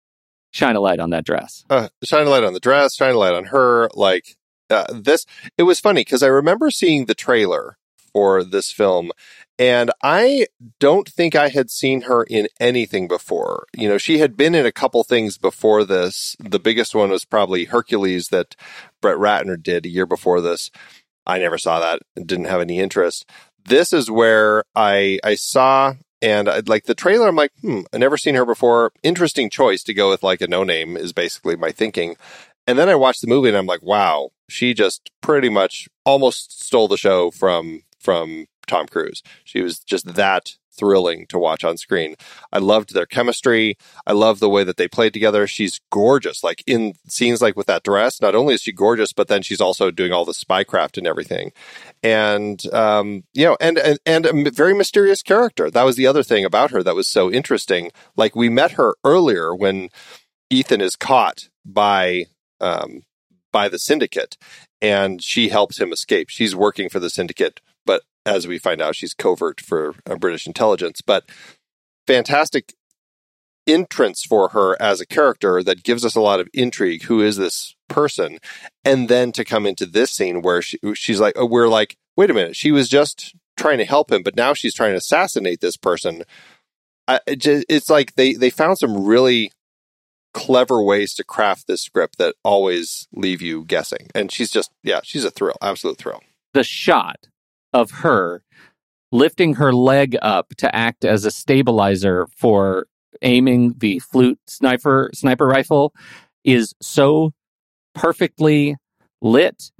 [0.52, 1.64] shine a light on that dress.
[1.68, 3.90] uh, shine a light on the dress, shine a light on her.
[3.92, 4.36] Like
[4.70, 5.26] uh, this,
[5.58, 7.76] it was funny because I remember seeing the trailer
[8.10, 9.12] for this film,
[9.58, 10.46] and I
[10.80, 13.66] don't think I had seen her in anything before.
[13.76, 16.36] You know, she had been in a couple things before this.
[16.40, 18.56] The biggest one was probably Hercules that
[19.02, 20.70] Brett Ratner did a year before this.
[21.26, 23.28] I never saw that didn't have any interest.
[23.62, 27.98] This is where I I saw and I'd like the trailer, I'm like, hmm, I
[27.98, 28.92] never seen her before.
[29.02, 32.16] Interesting choice to go with like a no name is basically my thinking.
[32.66, 36.64] And then I watched the movie and I'm like, wow, she just pretty much almost
[36.64, 39.22] stole the show from from Tom Cruise.
[39.44, 42.14] She was just that thrilling to watch on screen.
[42.52, 43.76] I loved their chemistry.
[44.06, 45.46] I love the way that they played together.
[45.46, 46.44] She's gorgeous.
[46.44, 49.60] Like in scenes like with that dress, not only is she gorgeous, but then she's
[49.60, 51.52] also doing all the spycraft and everything.
[52.02, 55.70] And um, you know, and, and and a very mysterious character.
[55.70, 57.90] That was the other thing about her that was so interesting.
[58.16, 59.88] Like we met her earlier when
[60.50, 62.26] Ethan is caught by
[62.60, 63.04] um,
[63.52, 64.36] by the syndicate
[64.80, 66.28] and she helps him escape.
[66.28, 67.60] She's working for the syndicate,
[68.26, 71.00] as we find out, she's covert for uh, British intelligence.
[71.00, 71.24] But
[72.06, 72.74] fantastic
[73.66, 77.02] entrance for her as a character that gives us a lot of intrigue.
[77.04, 78.38] Who is this person?
[78.84, 82.30] And then to come into this scene where she, she's like, oh, we're like, wait
[82.30, 85.60] a minute, she was just trying to help him, but now she's trying to assassinate
[85.60, 86.22] this person.
[87.06, 89.50] I, it's like they they found some really
[90.34, 94.08] clever ways to craft this script that always leave you guessing.
[94.14, 96.20] And she's just, yeah, she's a thrill, absolute thrill.
[96.54, 97.26] The shot
[97.78, 98.42] of her
[99.10, 102.86] lifting her leg up to act as a stabilizer for
[103.22, 105.94] aiming the flute sniper sniper rifle
[106.44, 107.32] is so
[107.94, 108.76] perfectly
[109.20, 109.70] lit,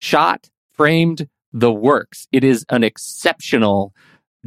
[0.00, 2.26] shot, framed, the works.
[2.32, 3.94] It is an exceptional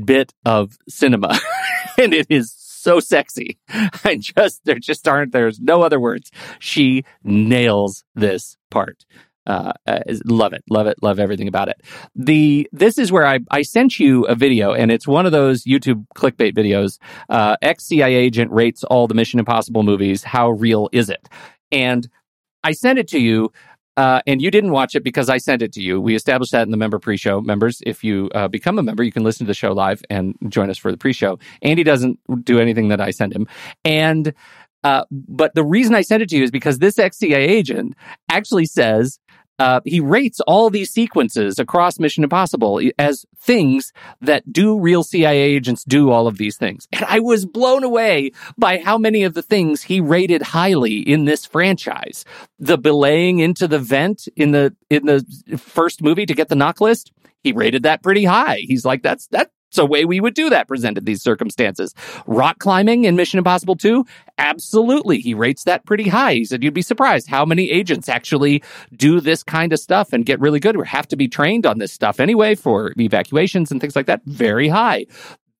[0.03, 1.39] bit of cinema.
[1.97, 3.57] and it is so sexy.
[3.69, 6.31] I just, there just aren't, there's no other words.
[6.59, 9.05] She nails this part.
[9.47, 11.81] Uh, uh, love it, love it, love everything about it.
[12.15, 15.63] The this is where I I sent you a video, and it's one of those
[15.63, 16.99] YouTube clickbait videos.
[17.29, 20.23] Uh, Ex CIA agent rates all the Mission Impossible movies.
[20.23, 21.27] How real is it?
[21.71, 22.07] And
[22.63, 23.51] I sent it to you
[23.97, 25.99] uh, and you didn't watch it because I sent it to you.
[25.99, 27.41] We established that in the member pre-show.
[27.41, 30.35] Members, if you uh, become a member, you can listen to the show live and
[30.49, 31.39] join us for the pre-show.
[31.63, 33.47] Andy doesn't do anything that I send him,
[33.83, 34.33] and
[34.87, 37.93] uh, but the reason I sent it to you is because this ex-CIA agent
[38.29, 39.19] actually says
[39.59, 45.41] uh, he rates all these sequences across Mission Impossible as things that do real CIA
[45.41, 46.87] agents do all of these things.
[46.93, 51.25] And I was blown away by how many of the things he rated highly in
[51.25, 52.23] this franchise.
[52.57, 55.25] The belaying into the vent in the in the
[55.57, 57.11] first movie to get the NOC list,
[57.43, 58.59] he rated that pretty high.
[58.61, 61.93] He's like, that's that a way we would do that presented these circumstances.
[62.25, 64.05] Rock climbing in Mission Impossible 2?
[64.37, 65.19] Absolutely.
[65.19, 66.33] He rates that pretty high.
[66.35, 68.63] He said you'd be surprised how many agents actually
[68.95, 71.79] do this kind of stuff and get really good or have to be trained on
[71.79, 74.21] this stuff anyway for evacuations and things like that.
[74.25, 75.05] Very high.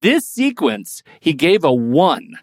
[0.01, 2.38] This sequence, he gave a one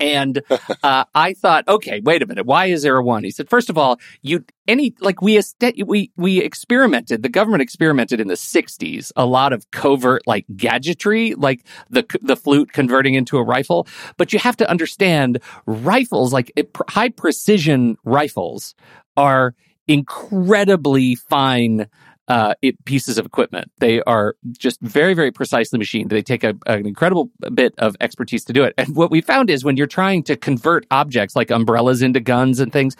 [0.00, 0.42] and
[0.82, 2.46] uh, I thought, okay, wait a minute.
[2.46, 3.24] Why is there a one?
[3.24, 5.40] He said, first of all, you any like we
[5.84, 7.22] we we experimented.
[7.22, 12.36] The government experimented in the '60s a lot of covert like gadgetry, like the the
[12.36, 13.86] flute converting into a rifle.
[14.16, 16.52] But you have to understand, rifles like
[16.88, 18.74] high precision rifles
[19.16, 19.54] are
[19.86, 21.86] incredibly fine
[22.28, 23.70] uh, it, pieces of equipment.
[23.78, 26.10] They are just very, very precisely machined.
[26.10, 28.74] They take a, an incredible bit of expertise to do it.
[28.78, 32.60] And what we found is when you're trying to convert objects like umbrellas into guns
[32.60, 32.96] and things,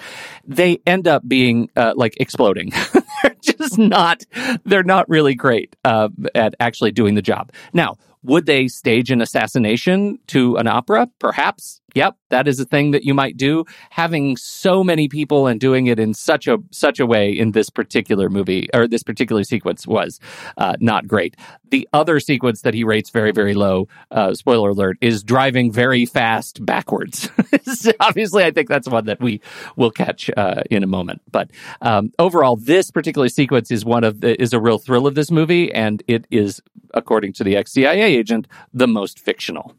[0.47, 2.73] they end up being uh, like exploding.
[3.23, 4.25] they're just not,
[4.65, 7.53] they're not really great uh, at actually doing the job.
[7.73, 11.09] Now, would they stage an assassination to an opera?
[11.19, 11.83] Perhaps.
[11.95, 13.65] Yep, that is a thing that you might do.
[13.91, 17.71] Having so many people and doing it in such a such a way in this
[17.71, 20.19] particular movie or this particular sequence was
[20.57, 21.37] uh, not great.
[21.71, 26.05] The other sequence that he rates very very low, uh, spoiler alert, is driving very
[26.05, 27.31] fast backwards.
[28.01, 29.41] Obviously, I think that's one that we
[29.77, 31.23] will catch uh, in a moment.
[31.31, 35.15] But um, overall, this particular sequence is one of the, is a real thrill of
[35.15, 36.61] this movie, and it is,
[36.93, 39.77] according to the ex CIA agent, the most fictional.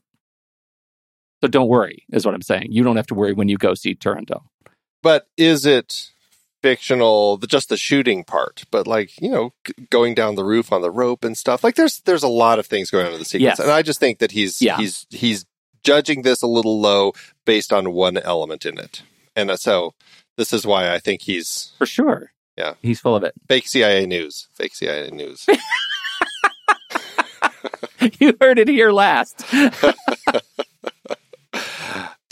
[1.42, 2.68] So don't worry, is what I'm saying.
[2.72, 4.44] You don't have to worry when you go see Turandot.
[5.04, 6.12] But is it
[6.64, 8.64] fictional, just the shooting part?
[8.72, 9.54] But like, you know,
[9.90, 11.64] going down the roof on the rope and stuff.
[11.64, 13.44] Like there's there's a lot of things going on in the sequence.
[13.44, 13.60] Yes.
[13.60, 14.78] And I just think that he's yeah.
[14.78, 15.46] he's he's
[15.84, 17.14] judging this a little low
[17.46, 19.04] based on one element in it.
[19.36, 19.94] And uh, so
[20.38, 22.32] this is why I think he's For sure.
[22.58, 22.74] Yeah.
[22.82, 23.34] He's full of it.
[23.48, 24.48] Fake CIA news.
[24.54, 25.46] Fake CIA news.
[28.20, 29.44] you heard it here last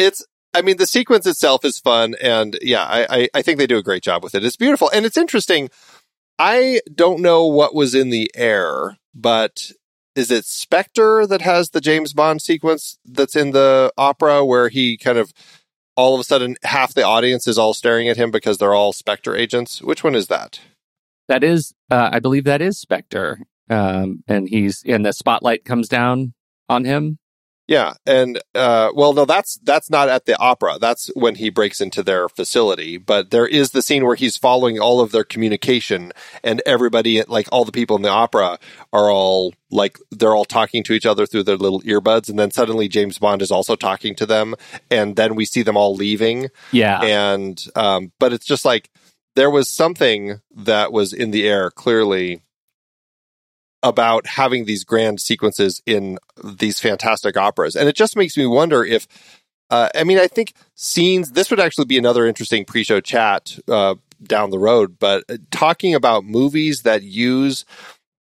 [0.04, 3.66] it's I mean, the sequence itself is fun, and yeah, I, I, I think they
[3.66, 4.46] do a great job with it.
[4.46, 5.70] It's beautiful, and it's interesting.
[6.38, 9.72] I don't know what was in the air, but
[10.16, 14.98] is it Spectre that has the James Bond sequence that's in the opera where he
[14.98, 15.34] kind of
[15.96, 18.94] all of a sudden half the audience is all staring at him because they're all
[18.94, 19.82] Spectre agents?
[19.82, 20.60] Which one is that?
[21.30, 23.40] That is, uh, I believe that is Spectre,
[23.70, 26.34] um, and he's and the spotlight comes down
[26.70, 27.18] on him
[27.66, 30.78] Yeah, and uh, well, no, that's that's not at the opera.
[30.82, 32.98] That's when he breaks into their facility.
[32.98, 36.12] But there is the scene where he's following all of their communication,
[36.44, 38.60] and everybody, like all the people in the opera,
[38.92, 42.52] are all like they're all talking to each other through their little earbuds, and then
[42.52, 44.56] suddenly James Bond is also talking to them,
[44.92, 46.50] and then we see them all leaving.
[46.74, 48.90] Yeah, and um, but it's just like
[49.36, 52.42] there was something that was in the air clearly
[53.84, 57.76] about having these grand sequences in these fantastic operas.
[57.76, 59.08] And it just makes me wonder if,
[59.70, 63.60] uh, I mean, I think scenes, this would actually be another interesting pre show chat
[63.68, 67.66] uh, down the road, but uh, talking about movies that use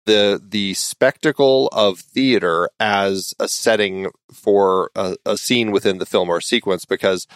[0.07, 6.31] the the spectacle of theater as a setting for a, a scene within the film
[6.31, 7.27] or sequence because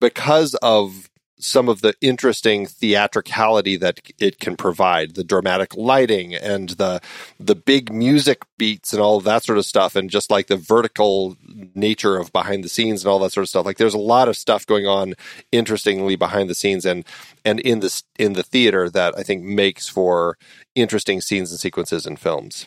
[0.00, 6.70] because of some of the interesting theatricality that it can provide, the dramatic lighting and
[6.70, 7.00] the
[7.38, 11.36] the big music beats and all that sort of stuff, and just like the vertical
[11.74, 13.66] nature of behind the scenes and all that sort of stuff.
[13.66, 15.14] Like there's a lot of stuff going on
[15.52, 17.04] interestingly behind the scenes and
[17.44, 20.36] and in the in the theater that I think makes for
[20.74, 22.66] interesting scenes and sequences in films.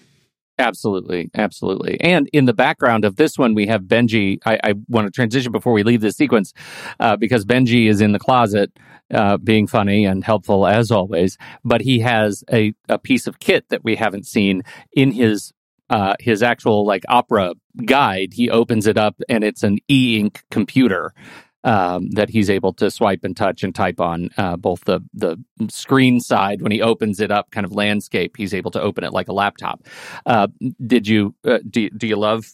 [0.60, 2.00] Absolutely, absolutely.
[2.02, 4.38] And in the background of this one, we have Benji.
[4.46, 6.54] I, I want to transition before we leave this sequence
[7.00, 8.72] uh, because Benji is in the closet,
[9.12, 11.38] uh, being funny and helpful as always.
[11.64, 14.62] But he has a, a piece of kit that we haven't seen
[14.94, 15.52] in his
[15.90, 17.54] uh, his actual like opera
[17.86, 18.34] guide.
[18.34, 21.14] He opens it up and it's an e ink computer
[21.64, 25.38] um, that he's able to swipe and touch and type on uh, both the the
[25.70, 28.36] screen side when he opens it up, kind of landscape.
[28.38, 29.86] He's able to open it like a laptop.
[30.26, 30.48] Uh,
[30.86, 32.46] did you uh, do do you love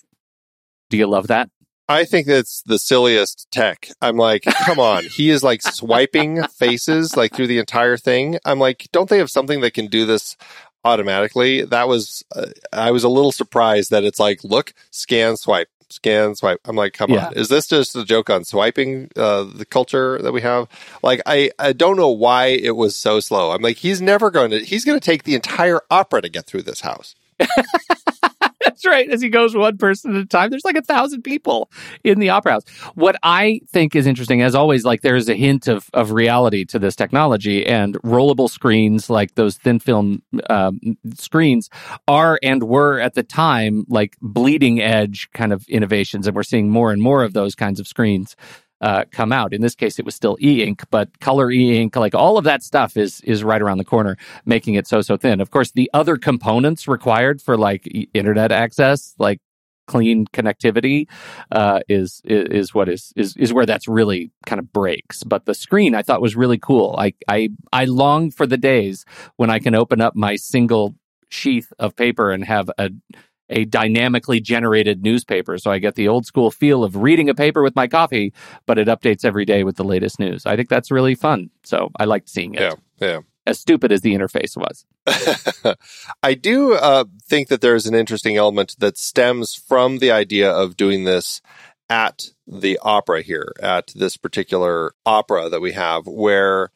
[0.90, 1.50] do you love that?
[1.90, 3.90] I think that's the silliest tech.
[4.02, 5.06] I'm like, come on.
[5.06, 8.40] He is like swiping faces like through the entire thing.
[8.44, 10.36] I'm like, don't they have something that can do this
[10.84, 11.64] automatically?
[11.64, 16.36] That was, uh, I was a little surprised that it's like, look, scan, swipe, scan,
[16.36, 16.60] swipe.
[16.66, 17.28] I'm like, come yeah.
[17.28, 20.68] on, is this just a joke on swiping uh, the culture that we have?
[21.04, 23.52] Like, I, I don't know why it was so slow.
[23.52, 26.46] I'm like, he's never going to, he's going to take the entire opera to get
[26.46, 27.16] through this house.
[28.78, 29.10] That's right.
[29.10, 31.72] As he goes one person at a time, there's like a thousand people
[32.04, 32.70] in the opera house.
[32.94, 36.78] What I think is interesting, as always, like there's a hint of, of reality to
[36.78, 40.22] this technology, and rollable screens, like those thin film
[40.52, 40.80] um,
[41.16, 41.72] screens,
[42.08, 46.28] are and were at the time like bleeding edge kind of innovations.
[46.28, 48.36] And we're seeing more and more of those kinds of screens
[48.82, 49.54] uh, come out.
[49.54, 52.98] In this case, it was still e-ink, but color e-ink, like all of that stuff
[52.98, 55.42] is is right around the corner, making it so so thin.
[55.42, 59.40] Of course, the other components required for like internet access, like
[59.88, 61.08] clean connectivity,
[61.52, 65.24] uh, is, is what is is is where that's really kind of breaks.
[65.24, 66.96] But the screen I thought was really cool.
[66.98, 69.06] I I I long for the days
[69.38, 70.96] when I can open up my single
[71.30, 72.92] sheath of paper and have a
[73.50, 75.58] a dynamically generated newspaper.
[75.58, 78.34] So I get the old school feel of reading a paper with my coffee,
[78.66, 80.46] but it updates every day with the latest news.
[80.46, 81.50] I think that's really fun.
[81.64, 82.62] So I liked seeing it.
[82.62, 82.74] Yeah.
[83.00, 83.20] Yeah.
[83.46, 84.86] As stupid as the interface was.
[86.24, 90.76] I do uh, think that there's an interesting element that stems from the idea of
[90.76, 91.42] doing this
[91.90, 96.72] at the opera here, at this particular opera that we have, where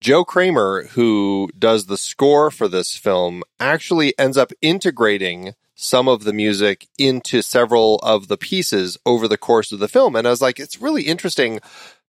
[0.00, 6.24] Joe Kraemer, who does the score for this film, actually ends up integrating some of
[6.24, 10.16] the music into several of the pieces over the course of the film.
[10.16, 11.60] And I was like, it's really interesting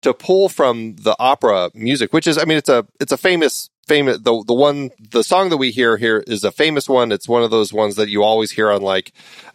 [0.01, 3.69] to pull from the opera music, which is, I mean, it's a, it's a famous,
[3.87, 7.11] famous, the, the one, the song that we hear here is a famous one.
[7.11, 9.13] It's one of those ones that you always hear on like,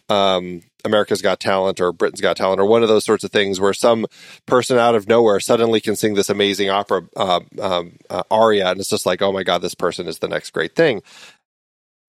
[0.09, 3.59] um, America's Got Talent or Britain's Got Talent or one of those sorts of things
[3.59, 4.05] where some
[4.45, 8.79] person out of nowhere suddenly can sing this amazing opera uh, um, uh, aria, and
[8.79, 11.01] it's just like, oh my god, this person is the next great thing.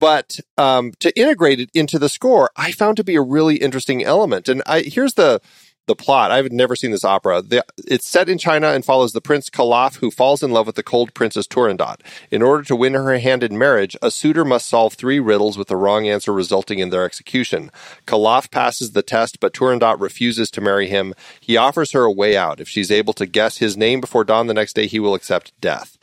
[0.01, 4.03] But um, to integrate it into the score, I found to be a really interesting
[4.03, 4.49] element.
[4.49, 5.39] And I, here's the
[5.87, 6.31] the plot.
[6.31, 7.41] I've never seen this opera.
[7.41, 10.75] The, it's set in China and follows the Prince Kalaf, who falls in love with
[10.75, 11.97] the cold Princess Turandot.
[12.29, 15.67] In order to win her hand in marriage, a suitor must solve three riddles with
[15.67, 17.71] the wrong answer resulting in their execution.
[18.05, 21.13] Kalaf passes the test, but Turandot refuses to marry him.
[21.39, 22.61] He offers her a way out.
[22.61, 25.59] If she's able to guess his name before dawn the next day, he will accept
[25.59, 25.97] death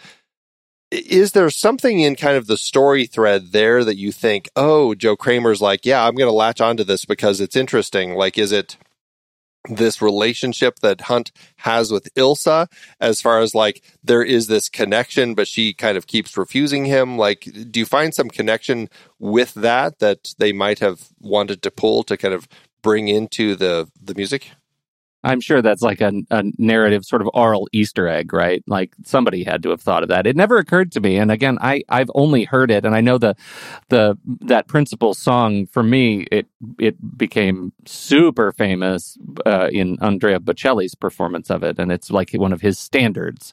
[0.91, 5.16] is there something in kind of the story thread there that you think, oh, Joe
[5.16, 8.14] Kraemer's like, yeah, I'm going to latch onto this because it's interesting?
[8.14, 8.76] Like, is it
[9.68, 12.68] this relationship that Hunt has with Ilsa
[13.01, 17.18] as far as like there is this connection, but she kind of keeps refusing him?
[17.18, 22.03] Like, do you find some connection with that that they might have wanted to pull
[22.05, 22.49] to kind of
[22.82, 24.51] bring into the the music?
[25.24, 28.62] I'm sure that's like a, a narrative sort of oral Easter egg, right?
[28.66, 30.26] Like somebody had to have thought of that.
[30.26, 31.16] It never occurred to me.
[31.16, 33.34] And again, I, I've only heard it and I know the
[33.88, 36.46] the that principal song for me, it
[36.78, 41.78] it became super famous uh, in Andrea Bocelli's performance of it.
[41.78, 43.52] And it's like one of his standards.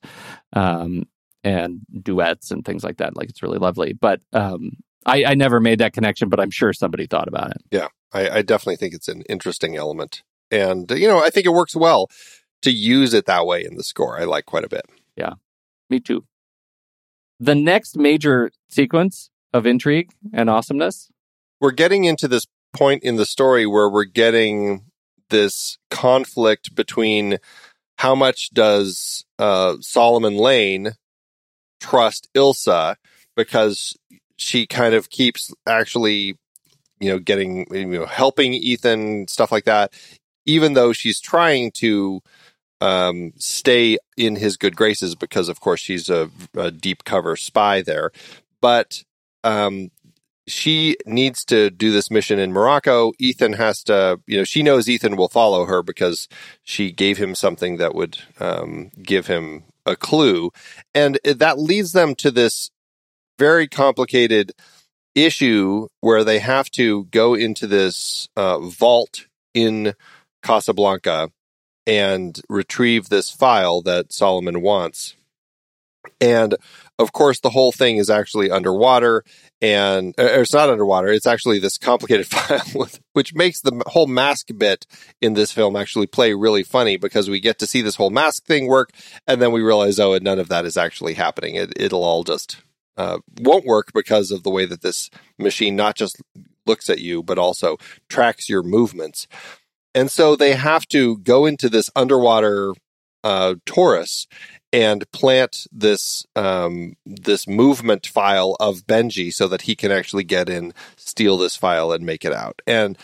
[0.53, 1.07] Um,
[1.43, 3.15] and duets and things like that.
[3.15, 3.93] Like it's really lovely.
[3.93, 4.71] But um,
[5.05, 7.61] I, I never made that connection, but I'm sure somebody thought about it.
[7.69, 10.23] Yeah, I, I definitely think it's an interesting element.
[10.51, 12.09] And, you know, I think it works well
[12.61, 14.19] to use it that way in the score.
[14.19, 14.85] I like quite a bit.
[15.15, 15.33] Yeah,
[15.89, 16.25] me too.
[17.39, 21.09] The next major sequence of intrigue and awesomeness.
[21.59, 24.85] We're getting into this point in the story where we're getting
[25.29, 27.37] this conflict between
[27.97, 30.91] how much does uh, Solomon Lane
[31.79, 32.95] trust Ilsa
[33.35, 33.95] because
[34.37, 36.37] she kind of keeps actually,
[36.99, 39.93] you know, getting, you know, helping Ethan, stuff like that,
[40.45, 42.21] even though she's trying to
[42.81, 47.81] um, stay in his good graces because, of course, she's a, a deep cover spy
[47.81, 48.11] there.
[48.61, 49.03] But
[49.43, 49.91] um,
[50.47, 53.13] she needs to do this mission in Morocco.
[53.19, 56.27] Ethan has to, you know, she knows Ethan will follow her because
[56.63, 60.51] she gave him something that would um, give him a clue.
[60.93, 62.71] And that leads them to this
[63.37, 64.51] very complicated
[65.13, 69.93] issue where they have to go into this uh, vault in
[70.45, 71.31] Casablanca
[71.87, 75.15] and retrieve this file that Solomon wants.
[76.21, 76.55] And
[76.99, 79.23] of course, the whole thing is actually underwater,
[79.59, 81.07] and it's not underwater.
[81.07, 84.85] It's actually this complicated file, which makes the whole mask bit
[85.19, 88.45] in this film actually play really funny because we get to see this whole mask
[88.45, 88.91] thing work,
[89.25, 91.55] and then we realize, oh, and none of that is actually happening.
[91.55, 92.57] It, it'll all just
[92.97, 96.21] uh, won't work because of the way that this machine not just
[96.67, 97.77] looks at you, but also
[98.09, 99.27] tracks your movements.
[99.95, 102.73] And so they have to go into this underwater
[103.23, 104.27] uh, torus
[104.71, 110.49] and plant this um, this movement file of Benji so that he can actually get
[110.49, 112.61] in, steal this file, and make it out.
[112.67, 112.97] And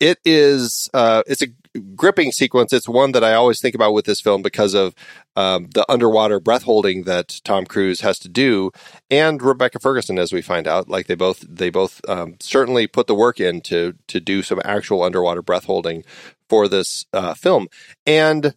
[0.00, 1.48] it is uh, it's a
[1.78, 2.72] gripping sequence.
[2.72, 4.94] It's one that I always think about with this film because of
[5.36, 8.70] um, the underwater breath holding that Tom Cruise has to do,
[9.10, 13.06] and Rebecca Ferguson, as we find out, like they both they both um, certainly put
[13.06, 16.04] the work in to to do some actual underwater breath holding
[16.48, 17.68] for this uh, film,
[18.06, 18.54] and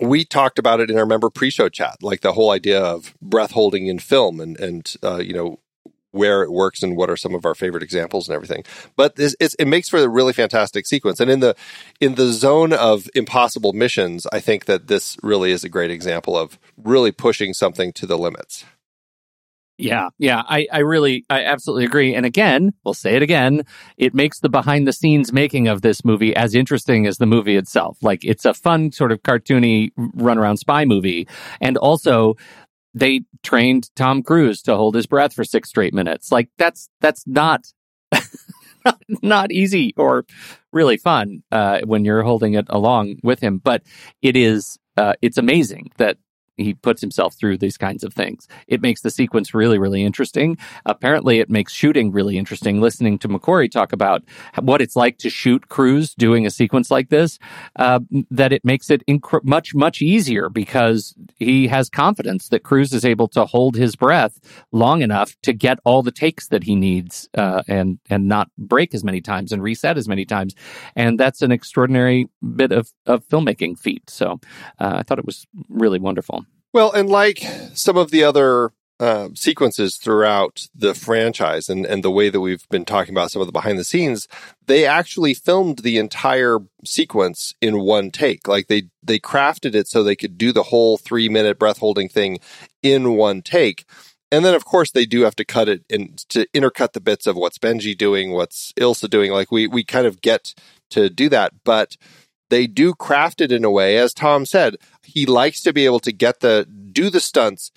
[0.00, 3.52] we talked about it in our member pre-show chat, like the whole idea of breath
[3.52, 5.58] holding in film and and uh, you know
[6.16, 8.64] where it works and what are some of our favorite examples and everything.
[8.96, 11.20] But this, it makes for a really fantastic sequence.
[11.20, 11.54] And in the
[12.00, 16.36] in the zone of impossible missions, I think that this really is a great example
[16.36, 18.64] of really pushing something to the limits.
[19.78, 22.14] Yeah, yeah, I, I really, I absolutely agree.
[22.14, 23.62] And again, we'll say it again,
[23.98, 27.56] it makes the behind the scenes making of this movie as interesting as the movie
[27.56, 27.98] itself.
[28.00, 31.28] Like, it's a fun, sort of cartoony runaround spy movie.
[31.60, 32.36] And also,
[32.96, 36.32] they trained Tom Cruise to hold his breath for six straight minutes.
[36.32, 37.66] Like, that's, that's not.
[39.22, 40.24] not easy or
[40.72, 43.82] really fun uh, when you're holding it along with him, but
[44.22, 46.16] it is uh, it's amazing that
[46.56, 48.48] he puts himself through these kinds of things.
[48.68, 50.56] It makes the sequence really, really interesting.
[50.86, 52.80] Apparently, it makes shooting really interesting.
[52.80, 54.22] Listening to McQuarrie talk about
[54.60, 57.38] what it's like to shoot Cruise doing a sequence like this,
[57.76, 58.00] uh,
[58.30, 63.04] that it makes it inc- much, much easier because he has confidence that Cruise is
[63.04, 64.40] able to hold his breath
[64.72, 68.94] long enough to get all the takes that he needs uh, and and not break
[68.94, 70.54] as many times and reset as many times.
[70.94, 74.08] And that's an extraordinary bit of, of filmmaking feat.
[74.08, 74.40] So
[74.78, 76.45] uh, I thought it was really wonderful.
[76.76, 78.70] Well, and like some of the other
[79.00, 83.40] uh, sequences throughout the franchise and, and the way that we've been talking about some
[83.40, 84.28] of the behind the scenes,
[84.66, 88.46] they actually filmed the entire sequence in one take.
[88.46, 92.10] Like they, they crafted it so they could do the whole three minute breath holding
[92.10, 92.40] thing
[92.82, 93.86] in one take.
[94.30, 97.26] And then, of course, they do have to cut it and to intercut the bits
[97.26, 99.32] of what's Benji doing, what's Ilsa doing.
[99.32, 100.52] Like we, we kind of get
[100.90, 101.54] to do that.
[101.64, 101.96] But
[102.50, 106.00] they do craft it in a way, as Tom said, he likes to be able
[106.00, 107.70] to get the do the stunts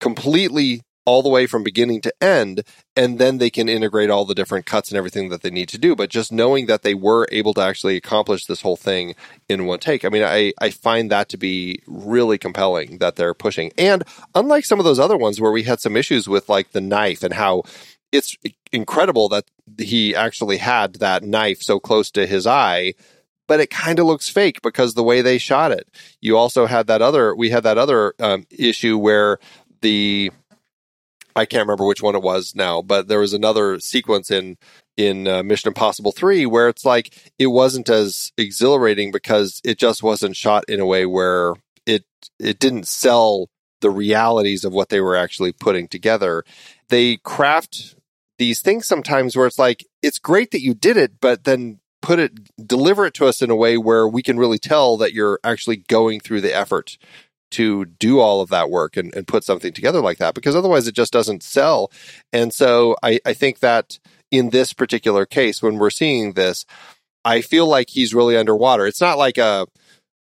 [0.00, 2.62] completely all the way from beginning to end,
[2.94, 5.78] and then they can integrate all the different cuts and everything that they need to
[5.78, 5.96] do.
[5.96, 9.14] But just knowing that they were able to actually accomplish this whole thing
[9.48, 13.34] in one take, I mean, I, I find that to be really compelling that they're
[13.34, 13.72] pushing.
[13.78, 16.80] And unlike some of those other ones where we had some issues with like the
[16.80, 17.62] knife and how
[18.12, 18.36] it's
[18.72, 19.44] incredible that
[19.78, 22.94] he actually had that knife so close to his eye
[23.50, 25.88] but it kind of looks fake because the way they shot it.
[26.20, 29.40] You also had that other, we had that other um, issue where
[29.80, 30.30] the,
[31.34, 34.56] I can't remember which one it was now, but there was another sequence in
[34.96, 40.00] in uh, Mission Impossible 3 where it's like it wasn't as exhilarating because it just
[40.00, 41.54] wasn't shot in a way where
[41.86, 42.04] it
[42.38, 43.48] it didn't sell
[43.80, 46.44] the realities of what they were actually putting together.
[46.88, 47.96] They craft
[48.38, 52.18] these things sometimes where it's like it's great that you did it but then put
[52.18, 55.38] it deliver it to us in a way where we can really tell that you're
[55.44, 56.96] actually going through the effort
[57.50, 60.86] to do all of that work and, and put something together like that because otherwise
[60.86, 61.90] it just doesn't sell.
[62.32, 63.98] And so I, I think that
[64.30, 66.64] in this particular case, when we're seeing this,
[67.24, 68.86] I feel like he's really underwater.
[68.86, 69.66] It's not like a,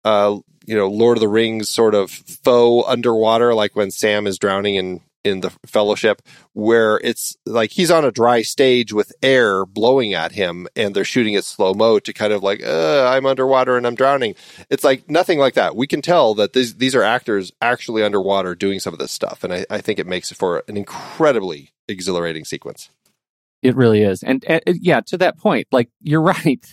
[0.03, 4.38] a you know Lord of the Rings sort of faux underwater, like when Sam is
[4.38, 6.21] drowning in in the fellowship
[6.53, 11.03] where it's like he's on a dry stage with air blowing at him and they're
[11.03, 14.36] shooting it slow mo to kind of like i'm underwater and i'm drowning.
[14.69, 15.76] It's like nothing like that.
[15.76, 19.43] We can tell that these, these are actors actually underwater doing some of this stuff.
[19.43, 22.89] And I, I think it makes for an incredibly exhilarating sequence
[23.66, 24.24] it really is.
[24.24, 26.63] And, uh, yeah, to that point, like you're right.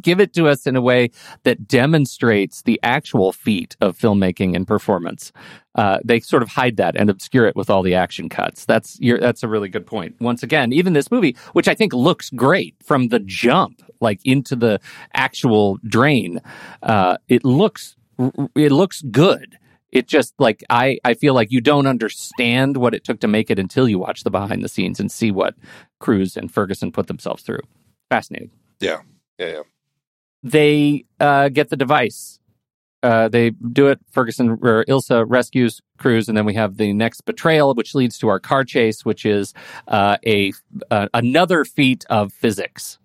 [0.00, 1.10] Give it to us in a way
[1.42, 5.32] that demonstrates the actual feat of filmmaking and performance.
[5.74, 8.66] Uh, they sort of hide that and obscure it with all the action cuts.
[8.66, 10.14] That's that's a really good point.
[10.20, 14.54] Once again, even this movie, which I think looks great from the jump, like into
[14.54, 14.80] the
[15.14, 16.40] actual drain,
[16.82, 17.96] uh, it looks
[18.54, 19.58] it looks good
[19.92, 23.50] it just like I I feel like you don't understand what it took to make
[23.50, 25.54] it until you watch the behind the scenes and see what
[26.00, 27.60] Cruise and Ferguson put themselves through.
[28.10, 28.50] Fascinating.
[28.80, 29.02] Yeah,
[29.38, 29.62] yeah, yeah.
[30.42, 32.40] They uh, get the device.
[33.02, 34.00] Uh, they do it.
[34.10, 38.28] Ferguson or Ilsa rescues Cruise, and then we have the next betrayal, which leads to
[38.28, 39.52] our car chase, which is
[39.88, 40.52] uh, a
[40.90, 42.98] uh, another feat of physics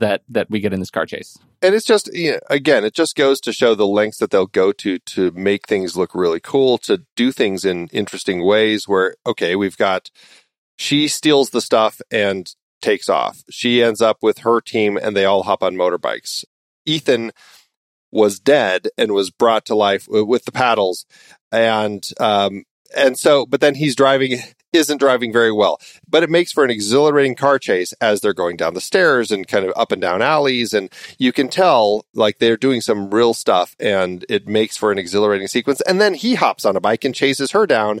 [0.00, 1.38] that that we get in this car chase.
[1.62, 4.46] And it's just you know, again, it just goes to show the lengths that they'll
[4.46, 8.86] go to to make things look really cool, to do things in interesting ways.
[8.86, 10.10] Where okay, we've got
[10.78, 13.42] she steals the stuff and takes off.
[13.50, 16.44] She ends up with her team, and they all hop on motorbikes.
[16.84, 17.32] Ethan
[18.12, 21.06] was dead and was brought to life with the paddles,
[21.50, 22.64] and um,
[22.96, 24.38] and so, but then he's driving
[24.72, 25.80] isn't driving very well.
[26.08, 29.46] But it makes for an exhilarating car chase as they're going down the stairs and
[29.46, 30.74] kind of up and down alleys.
[30.74, 34.98] And you can tell like they're doing some real stuff and it makes for an
[34.98, 35.80] exhilarating sequence.
[35.82, 38.00] And then he hops on a bike and chases her down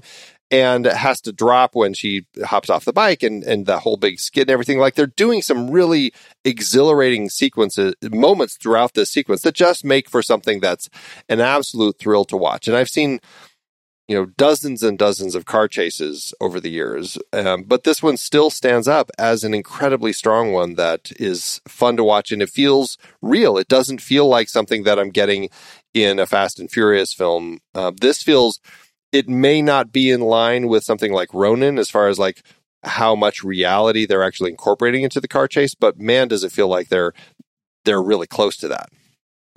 [0.50, 4.20] and has to drop when she hops off the bike and, and the whole big
[4.20, 4.78] skid and everything.
[4.78, 6.12] Like they're doing some really
[6.44, 10.88] exhilarating sequences, moments throughout this sequence that just make for something that's
[11.28, 12.68] an absolute thrill to watch.
[12.68, 13.18] And I've seen
[14.08, 17.18] you know dozens and dozens of car chases over the years.
[17.32, 21.96] Um, but this one still stands up as an incredibly strong one that is fun
[21.96, 23.58] to watch and it feels real.
[23.58, 25.50] It doesn't feel like something that i'm getting
[25.94, 27.58] in a fast and furious film.
[27.74, 28.60] Uh, this feels
[29.12, 32.42] it may not be in line with something like ronin as far as like
[32.82, 36.68] how much reality they're actually incorporating into the car chase but man does it feel
[36.68, 37.12] like they're
[37.84, 38.88] they're really close to that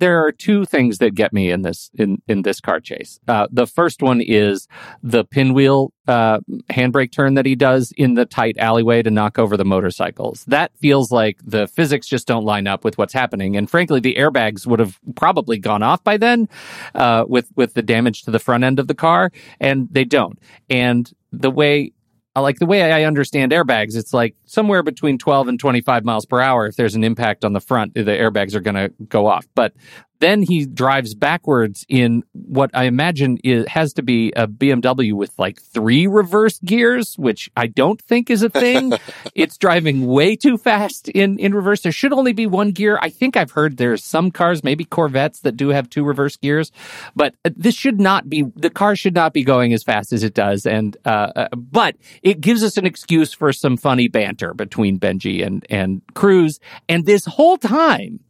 [0.00, 3.20] there are two things that get me in this in in this car chase.
[3.28, 4.66] Uh, the first one is
[5.02, 6.40] the pinwheel uh,
[6.70, 10.44] handbrake turn that he does in the tight alleyway to knock over the motorcycles.
[10.46, 13.56] That feels like the physics just don't line up with what's happening.
[13.56, 16.48] And frankly, the airbags would have probably gone off by then
[16.94, 19.30] uh, with with the damage to the front end of the car,
[19.60, 20.38] and they don't.
[20.68, 21.92] And the way
[22.36, 26.40] like the way I understand airbags, it's like somewhere between 12 and 25 miles per
[26.40, 26.66] hour.
[26.66, 29.48] If there's an impact on the front, the airbags are going to go off.
[29.54, 29.74] But
[30.20, 35.32] then he drives backwards in what I imagine is, has to be a BMW with
[35.38, 38.92] like three reverse gears, which I don't think is a thing.
[39.34, 41.82] it's driving way too fast in, in reverse.
[41.82, 42.98] There should only be one gear.
[43.00, 46.70] I think I've heard there's some cars, maybe Corvettes, that do have two reverse gears,
[47.16, 50.22] but uh, this should not be, the car should not be going as fast as
[50.22, 50.66] it does.
[50.66, 55.44] And, uh, uh, but it gives us an excuse for some funny banter between Benji
[55.44, 56.60] and, and Cruise.
[56.88, 58.20] And this whole time,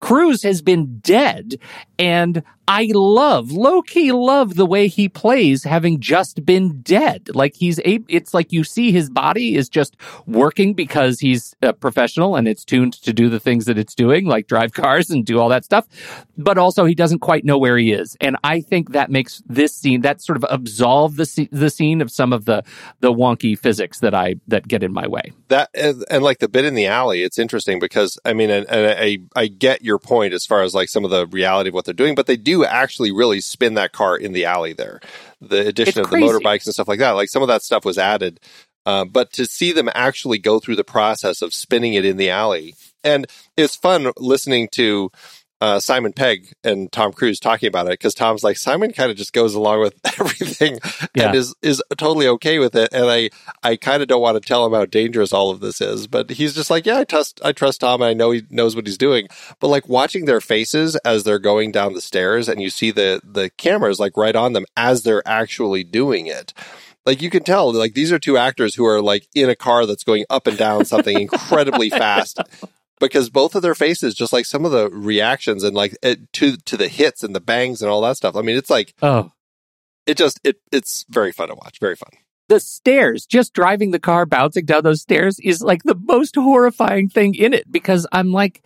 [0.00, 1.56] Cruise has been dead
[1.98, 7.30] and I love, low key love the way he plays having just been dead.
[7.34, 9.96] Like he's a, it's like you see his body is just
[10.26, 14.26] working because he's a professional and it's tuned to do the things that it's doing,
[14.26, 15.88] like drive cars and do all that stuff.
[16.36, 18.18] But also he doesn't quite know where he is.
[18.20, 22.10] And I think that makes this scene, that sort of absolve the, the scene of
[22.10, 22.62] some of the,
[23.00, 25.32] the wonky physics that I, that get in my way.
[25.48, 28.68] That, and, and like the bit in the alley, it's interesting because I mean, and,
[28.68, 31.74] and I, I get your point as far as like some of the reality of
[31.74, 35.00] what they're doing, but they do actually really spin that car in the alley there.
[35.40, 36.26] The addition it's of crazy.
[36.26, 38.38] the motorbikes and stuff like that, like some of that stuff was added.
[38.86, 42.30] Uh, but to see them actually go through the process of spinning it in the
[42.30, 42.74] alley,
[43.04, 43.26] and
[43.56, 45.10] it's fun listening to
[45.60, 49.16] uh, Simon Pegg and Tom Cruise talking about it because Tom's like Simon kind of
[49.16, 50.78] just goes along with everything
[51.14, 51.26] Yeah.
[51.28, 52.90] and is is totally okay with it.
[52.92, 53.30] And I
[53.62, 56.30] I kind of don't want to tell him how dangerous all of this is, but
[56.30, 58.02] he's just like, yeah, I trust I trust Tom.
[58.02, 59.26] And I know he knows what he's doing.
[59.58, 63.20] But like watching their faces as they're going down the stairs, and you see the
[63.24, 66.52] the cameras like right on them as they're actually doing it.
[67.06, 69.86] Like you can tell, like these are two actors who are like in a car
[69.86, 72.38] that's going up and down something incredibly fast,
[73.00, 76.56] because both of their faces, just like some of the reactions and like it, to
[76.56, 78.36] to the hits and the bangs and all that stuff.
[78.36, 79.32] I mean, it's like Oh,
[80.06, 81.78] it just it it's very fun to watch.
[81.80, 82.10] Very fun.
[82.48, 87.08] the stairs, just driving the car, bouncing down those stairs is like the most horrifying
[87.08, 88.62] thing in it because I'm like,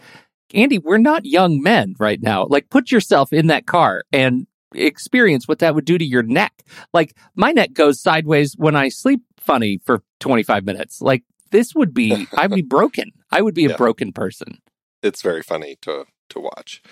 [0.54, 2.46] Andy, we're not young men right now.
[2.46, 6.62] Like, put yourself in that car and experience what that would do to your neck.
[6.92, 11.00] Like, my neck goes sideways when I sleep funny for 25 minutes.
[11.00, 13.12] Like, this would be, I'd be broken.
[13.30, 14.58] I would be a broken person.
[15.02, 16.82] It's very funny to to watch.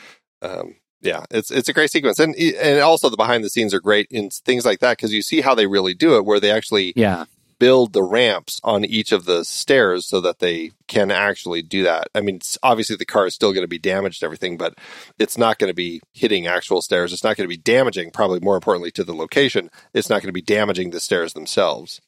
[0.42, 3.80] Um, yeah, it's it's a great sequence, and and also the behind the scenes are
[3.80, 6.50] great in things like that because you see how they really do it, where they
[6.50, 7.24] actually Yeah.
[7.58, 12.08] build the ramps on each of the stairs so that they can actually do that.
[12.14, 14.74] I mean, it's- obviously the car is still going to be damaged, and everything, but
[15.18, 17.12] it's not going to be hitting actual stairs.
[17.12, 18.10] It's not going to be damaging.
[18.12, 22.00] Probably more importantly to the location, it's not going to be damaging the stairs themselves.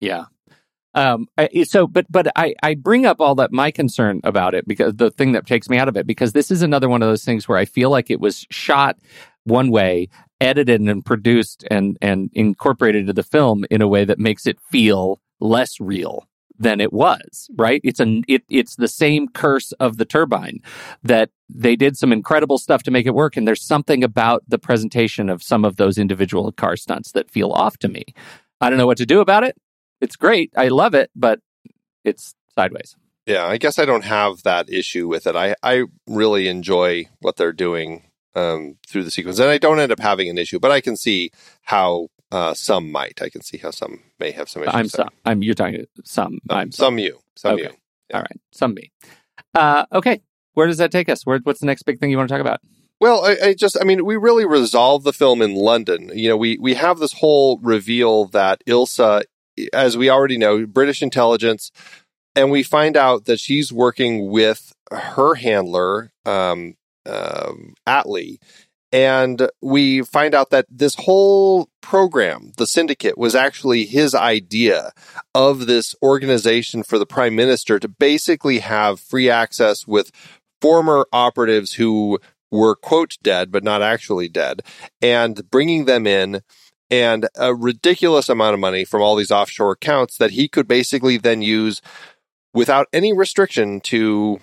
[0.00, 0.24] Yeah.
[0.96, 1.28] Um,
[1.64, 5.10] so, but, but I, I bring up all that my concern about it because the
[5.10, 7.46] thing that takes me out of it, because this is another one of those things
[7.46, 8.96] where I feel like it was shot
[9.44, 10.08] one way,
[10.40, 14.58] edited and produced and, and incorporated into the film in a way that makes it
[14.70, 16.26] feel less real
[16.58, 17.82] than it was, right?
[17.84, 20.60] It's an, it, it's the same curse of the turbine
[21.02, 23.36] that they did some incredible stuff to make it work.
[23.36, 27.52] And there's something about the presentation of some of those individual car stunts that feel
[27.52, 28.06] off to me.
[28.62, 29.58] I don't know what to do about it
[30.00, 30.52] it's great.
[30.56, 31.40] I love it, but
[32.04, 32.96] it's sideways.
[33.26, 35.34] Yeah, I guess I don't have that issue with it.
[35.34, 38.04] I, I really enjoy what they're doing
[38.36, 40.60] um, through the sequence, and I don't end up having an issue.
[40.60, 41.32] But I can see
[41.62, 43.20] how uh, some might.
[43.20, 44.74] I can see how some may have some issues.
[44.74, 45.08] I'm some.
[45.24, 46.38] I'm you're talking some.
[46.48, 46.84] I'm some.
[46.86, 47.64] some you, some Okay.
[47.64, 47.70] you.
[48.14, 48.92] All right, some me.
[49.54, 50.20] Uh, okay,
[50.54, 51.26] where does that take us?
[51.26, 52.60] Where, what's the next big thing you want to talk about?
[53.00, 56.10] Well, I, I just, I mean, we really resolve the film in London.
[56.14, 59.24] You know, we we have this whole reveal that Ilsa,
[59.72, 61.70] as we already know, British intelligence,
[62.34, 66.74] and we find out that she's working with her handler, um,
[67.06, 68.38] um, Atlee,
[68.92, 74.92] and we find out that this whole program, the syndicate, was actually his idea
[75.34, 80.10] of this organization for the prime minister to basically have free access with
[80.60, 82.18] former operatives who
[82.50, 84.62] were quote dead but not actually dead
[85.02, 86.40] and bringing them in
[86.90, 91.16] and a ridiculous amount of money from all these offshore accounts that he could basically
[91.16, 91.80] then use
[92.54, 94.40] without any restriction to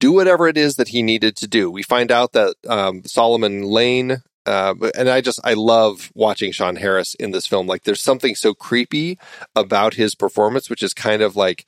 [0.00, 1.70] do whatever it is that he needed to do.
[1.70, 6.76] We find out that um, Solomon Lane, uh, and I just I love watching Sean
[6.76, 7.66] Harris in this film.
[7.66, 9.18] Like, there's something so creepy
[9.56, 11.66] about his performance, which is kind of like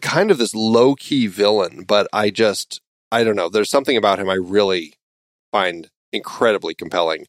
[0.00, 1.84] kind of this low key villain.
[1.84, 3.48] But I just I don't know.
[3.48, 4.94] There's something about him I really
[5.52, 7.26] find incredibly compelling,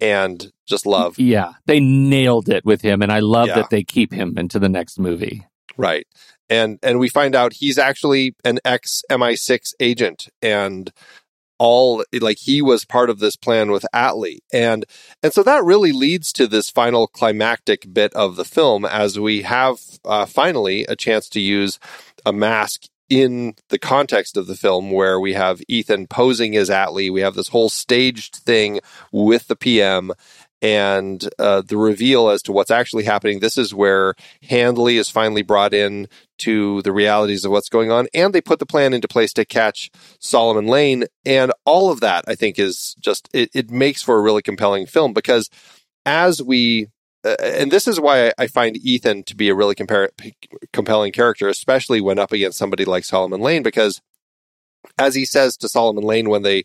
[0.00, 1.18] and just love.
[1.18, 3.56] Yeah, they nailed it with him, and I love Yeah.
[3.56, 5.44] that they keep him into the next movie.
[5.76, 6.06] Right.
[6.50, 10.90] And and we find out he's actually an ex MI6 agent and
[11.58, 14.38] all like he was part of this plan with Atlee.
[14.52, 14.84] And
[15.22, 19.42] and so that really leads to this final climactic bit of the film as we
[19.42, 21.78] have uh, finally a chance to use
[22.24, 27.12] a mask in the context of the film where we have Ethan posing as Atlee.
[27.12, 28.80] We have this whole staged thing
[29.12, 30.12] with the PM
[30.60, 33.38] and uh, the reveal as to what's actually happening.
[33.38, 38.08] This is where Hunley is finally brought in to the realities of what's going on,
[38.12, 41.04] and they put the plan into place to catch Solomon Lane.
[41.24, 44.86] And all of that, I think, is just it, it makes for a really compelling
[44.86, 45.48] film because
[46.04, 46.88] as we
[47.24, 50.10] and this is why I, I find Ethan to be a really compar-
[50.72, 54.00] compelling character, especially when up against somebody like Solomon Lane, because
[54.98, 56.64] as he says to Solomon Lane when they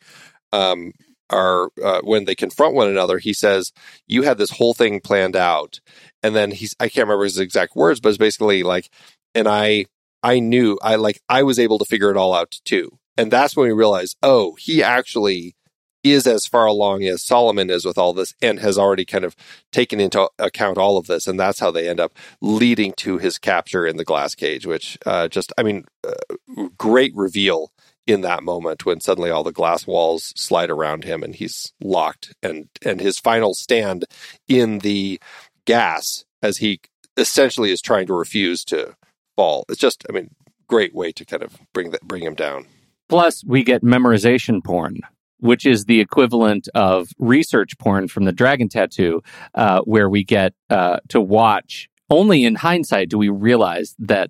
[0.51, 0.91] um,
[1.29, 3.71] are uh, when they confront one another, he says,
[4.07, 5.79] "You had this whole thing planned out,"
[6.21, 8.89] and then he's I can't remember his exact words, but it's basically like,
[9.33, 9.85] "And I
[10.21, 13.55] I knew I like I was able to figure it all out too," and that's
[13.55, 15.55] when we realize, oh, he actually
[16.03, 19.35] is as far along as Solomon is with all this and has already kind of
[19.71, 21.27] taken into account all of this.
[21.27, 24.97] And that's how they end up leading to his capture in the glass cage, which
[25.05, 27.71] uh, just, I mean, uh, great reveal
[28.05, 32.35] in that moment when suddenly all the glass walls slide around him and he's locked
[32.43, 34.03] and, and his final stand
[34.47, 35.19] in the
[35.65, 36.81] gas as he
[37.15, 38.95] essentially is trying to refuse to
[39.37, 39.63] fall.
[39.69, 40.31] It's just, I mean,
[40.67, 42.67] great way to kind of bring that, bring him down.
[43.07, 45.01] Plus, we get memorization porn,
[45.39, 49.21] which is the equivalent of research porn from the Dragon Tattoo,
[49.55, 51.89] uh, where we get uh, to watch.
[52.09, 54.29] Only in hindsight do we realize that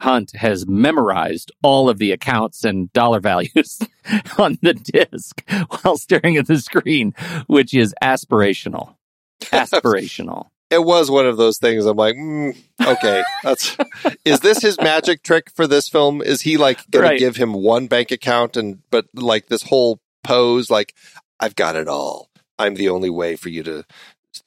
[0.00, 3.78] Hunt has memorized all of the accounts and dollar values
[4.38, 5.42] on the disc
[5.82, 7.14] while staring at the screen,
[7.46, 8.96] which is aspirational.
[9.42, 10.46] Aspirational.
[10.70, 11.84] it was one of those things.
[11.86, 13.76] I'm like, mm, okay, that's
[14.24, 16.20] is this his magic trick for this film?
[16.22, 17.12] Is he like going Right.
[17.12, 20.94] to give him one bank account and but like this whole pose, like
[21.40, 22.30] I've got it all.
[22.58, 23.84] I'm the only way for you to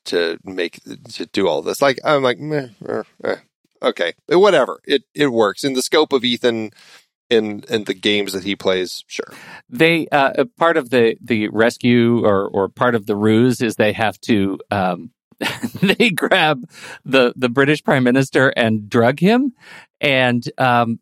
[0.06, 0.82] to make
[1.14, 1.82] to do all this.
[1.82, 3.36] Like I'm like, meh, eh, eh.
[3.82, 4.80] okay, whatever.
[4.86, 6.72] It it works in the scope of Ethan.
[7.28, 9.34] In, in the games that he plays, sure.
[9.68, 13.94] they uh, part of the the rescue or or part of the ruse is they
[13.94, 15.10] have to um,
[15.82, 16.70] they grab
[17.04, 19.54] the the British prime minister and drug him,
[20.00, 21.00] and um,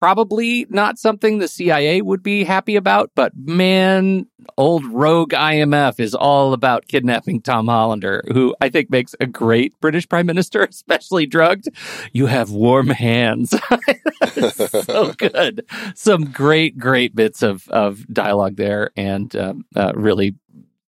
[0.00, 3.10] probably not something the CIA would be happy about.
[3.14, 4.26] But man,
[4.56, 9.78] old rogue IMF is all about kidnapping Tom Hollander, who I think makes a great
[9.80, 11.68] British prime minister, especially drugged.
[12.12, 13.50] You have warm hands.
[14.32, 15.66] so good.
[15.94, 20.34] Some great, great bits of of dialogue there, and um, uh, really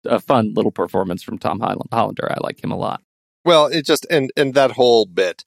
[0.05, 2.31] a fun little performance from Tom Holland- Hollander.
[2.31, 3.01] I like him a lot.
[3.45, 5.43] Well, it just and and that whole bit,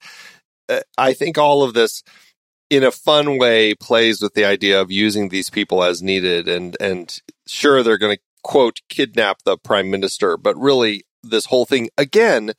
[0.69, 2.03] uh, I think all of this,
[2.71, 6.77] in a fun way, plays with the idea of using these people as needed, and
[6.79, 11.89] and sure they're going to quote kidnap the prime minister, but really this whole thing
[11.97, 12.53] again,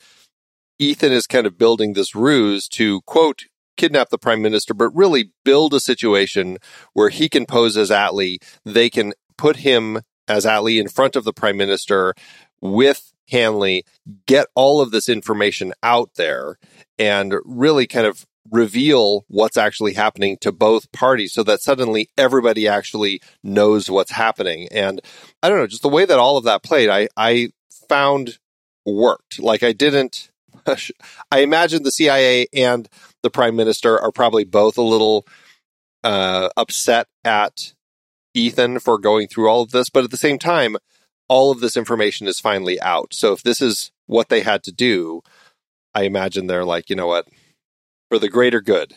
[0.78, 3.46] Ethan is kind of building this ruse to quote
[3.78, 6.58] kidnap the prime minister, but really build a situation
[6.92, 8.36] where he can pose as Atlee.
[8.66, 12.14] They can put him as Atlee in front of the prime minister
[12.60, 13.82] with Hunley,
[14.26, 16.58] get all of this information out there
[16.98, 22.66] and really kind of reveal what's actually happening to both parties so that suddenly everybody
[22.66, 24.68] actually knows what's happening.
[24.70, 25.01] And
[25.43, 27.53] I don't know, just the way that all of that played, I, I
[27.88, 28.38] found
[28.84, 29.38] worked.
[29.38, 30.30] Like I didn't,
[31.30, 32.88] I imagine the CIA and
[33.22, 35.26] the prime minister are probably both a little
[36.05, 37.74] uh, upset at
[38.34, 40.76] Ethan for going through all of this, but at the same time,
[41.28, 43.14] all of this information is finally out.
[43.14, 45.22] So if this is what they had to do,
[45.95, 47.26] I imagine they're like, you know what,
[48.12, 48.92] for the greater good,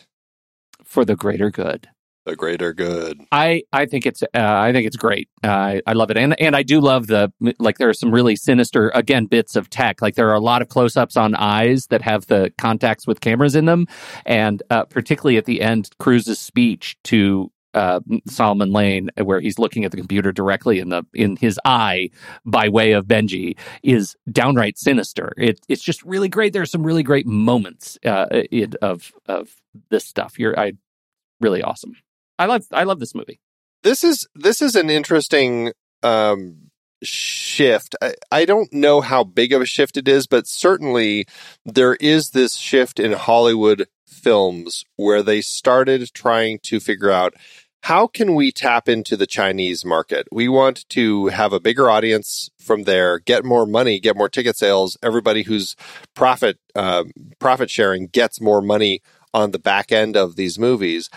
[0.83, 1.87] For the greater good.
[2.25, 3.21] the greater good.
[3.31, 5.29] I, I think it's uh, I think it's great.
[5.41, 7.77] Uh, I I love it, and and I do love the like.
[7.77, 10.01] There are some really sinister again bits of tech.
[10.01, 13.21] Like there are a lot of close ups on eyes that have the contacts with
[13.21, 13.87] cameras in them,
[14.25, 19.85] and uh, particularly at the end, Cruise's speech to uh, Solomon Lane, where he's looking
[19.85, 22.09] at the computer directly in the in his eye
[22.45, 25.33] by way of Benji, is downright sinister.
[25.37, 26.53] It, it's just really great.
[26.53, 29.49] There are some really great moments uh, in, of of
[29.89, 30.39] this stuff.
[30.39, 30.73] You're I
[31.41, 31.95] really awesome.
[32.39, 33.39] I love I love this movie.
[33.83, 36.71] This is this is an interesting um,
[37.03, 37.95] shift.
[38.01, 41.27] I, I don't know how big of a shift it is, but certainly
[41.65, 47.35] there is this shift in Hollywood films where they started trying to figure out
[47.85, 50.27] how can we tap into the Chinese market?
[50.31, 54.57] We want to have a bigger audience from there, get more money, get more ticket
[54.57, 54.97] sales.
[55.03, 55.75] Everybody who's
[56.15, 57.03] profit uh,
[57.37, 59.03] profit sharing gets more money
[59.35, 61.11] on the back end of these movies.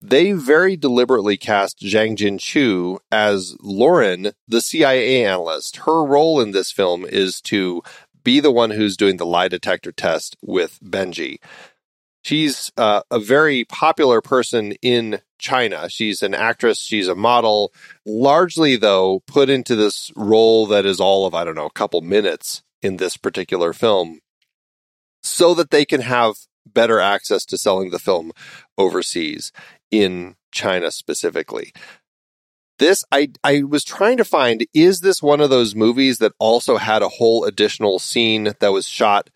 [0.00, 5.76] They very deliberately cast Zhang Jingchu as Lauren, the CIA analyst.
[5.84, 7.82] Her role in this film is to
[8.22, 11.36] be the one who's doing the lie detector test with Benji.
[12.24, 15.90] She's uh, a very popular person in China.
[15.90, 17.70] She's an actress, she's a model,
[18.06, 22.00] largely, though, put into this role that is all of, I don't know, a couple
[22.00, 24.20] minutes in this particular film
[25.22, 28.32] so that they can have better access to selling the film
[28.78, 29.52] overseas
[29.90, 31.72] in China specifically.
[32.78, 36.76] This I I was trying to find is this one of those movies that also
[36.76, 39.30] had a whole additional scene that was shot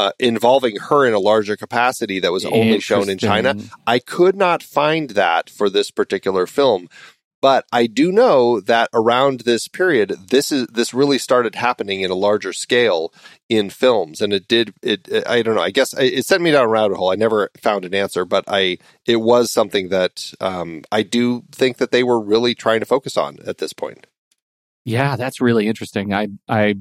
[0.00, 3.54] uh, involving her in a larger capacity that was only shown in China.
[3.86, 6.88] I could not find that for this particular film.
[7.42, 12.10] But I do know that around this period, this is this really started happening in
[12.10, 13.14] a larger scale
[13.48, 14.74] in films, and it did.
[14.82, 15.62] It, it I don't know.
[15.62, 17.10] I guess it sent me down a rabbit hole.
[17.10, 18.76] I never found an answer, but I
[19.06, 23.16] it was something that um, I do think that they were really trying to focus
[23.16, 24.06] on at this point.
[24.84, 26.12] Yeah, that's really interesting.
[26.12, 26.74] I I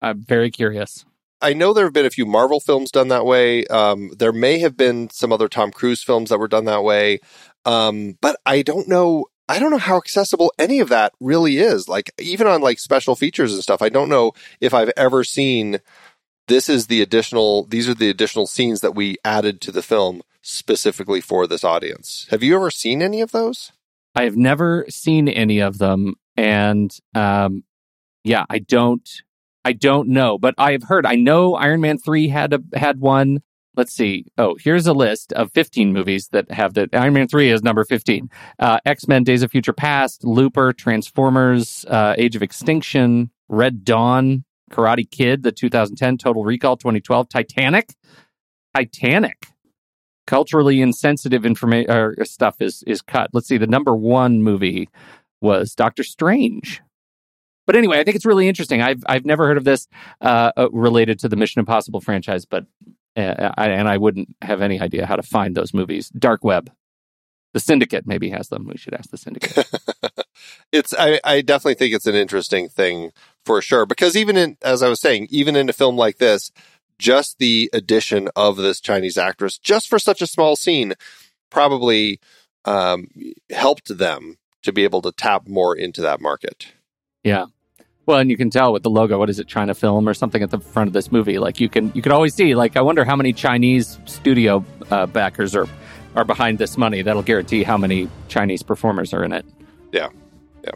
[0.00, 1.04] I'm very curious.
[1.40, 3.64] I know there have been a few Marvel films done that way.
[3.66, 7.20] Um, there may have been some other Tom Cruise films that were done that way,
[7.64, 9.26] um, but I don't know.
[9.48, 11.88] I don't know how accessible any of that really is.
[11.88, 15.78] Like even on like special features and stuff, I don't know if I've ever seen.
[16.48, 17.64] This is the additional.
[17.64, 22.26] These are the additional scenes that we added to the film specifically for this audience.
[22.30, 23.72] Have you ever seen any of those?
[24.14, 27.64] I have never seen any of them, and um,
[28.24, 29.08] yeah, I don't,
[29.68, 31.04] I don't know, but I have heard.
[31.04, 33.42] I know Iron Man three had a had one.
[33.76, 34.24] Let's see.
[34.38, 37.84] Oh, here's a list of 15 movies that have the Iron Man 3 is number
[37.84, 38.30] 15.
[38.58, 44.44] Uh, X Men Days of Future Past, Looper, Transformers, uh, Age of Extinction, Red Dawn,
[44.70, 47.94] Karate Kid, the 2010, Total Recall 2012, Titanic.
[48.74, 49.48] Titanic.
[50.26, 53.28] Culturally insensitive information or stuff is is cut.
[53.34, 53.58] Let's see.
[53.58, 54.88] The number one movie
[55.42, 56.80] was Doctor Strange.
[57.68, 58.80] But anyway, I think it's really interesting.
[58.80, 59.88] I've I've never heard of this
[60.22, 62.64] uh, uh related to the Mission Impossible franchise, but
[63.14, 66.08] uh, I, and I wouldn't have any idea how to find those movies.
[66.08, 66.72] Dark web.
[67.52, 68.66] The Syndicate maybe has them.
[68.66, 69.70] We should ask the Syndicate.
[70.72, 73.10] it's I, I definitely think it's an interesting thing
[73.44, 76.50] for sure because even in as I was saying, even in a film like this,
[76.98, 80.94] just the addition of this Chinese actress, just for such a small scene,
[81.50, 82.18] probably
[82.64, 83.08] um,
[83.50, 86.68] helped them to be able to tap more into that market.
[87.22, 87.46] Yeah.
[88.08, 90.42] Well, and you can tell with the logo, what is it, China Film or something
[90.42, 91.38] at the front of this movie?
[91.38, 92.54] Like you can, you can always see.
[92.54, 95.68] Like I wonder how many Chinese studio uh, backers are
[96.16, 97.02] are behind this money.
[97.02, 99.44] That'll guarantee how many Chinese performers are in it.
[99.92, 100.08] Yeah,
[100.64, 100.70] yeah.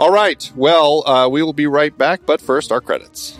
[0.00, 0.50] All right.
[0.56, 3.38] Well, uh, we will be right back, but first, our credits.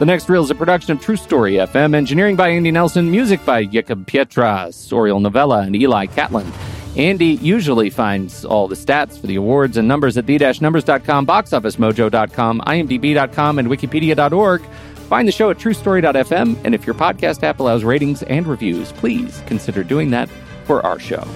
[0.00, 3.44] The next reel is a production of True Story FM, engineering by Andy Nelson, music
[3.44, 6.50] by Jakob Pietras, Oriel Novella, and Eli Catlin.
[6.96, 13.58] Andy usually finds all the stats for the awards and numbers at the-numbers.com, boxofficemojo.com, imdb.com,
[13.58, 14.62] and wikipedia.org.
[15.10, 19.42] Find the show at truestory.fm, and if your podcast app allows ratings and reviews, please
[19.44, 20.30] consider doing that
[20.64, 21.26] for our show.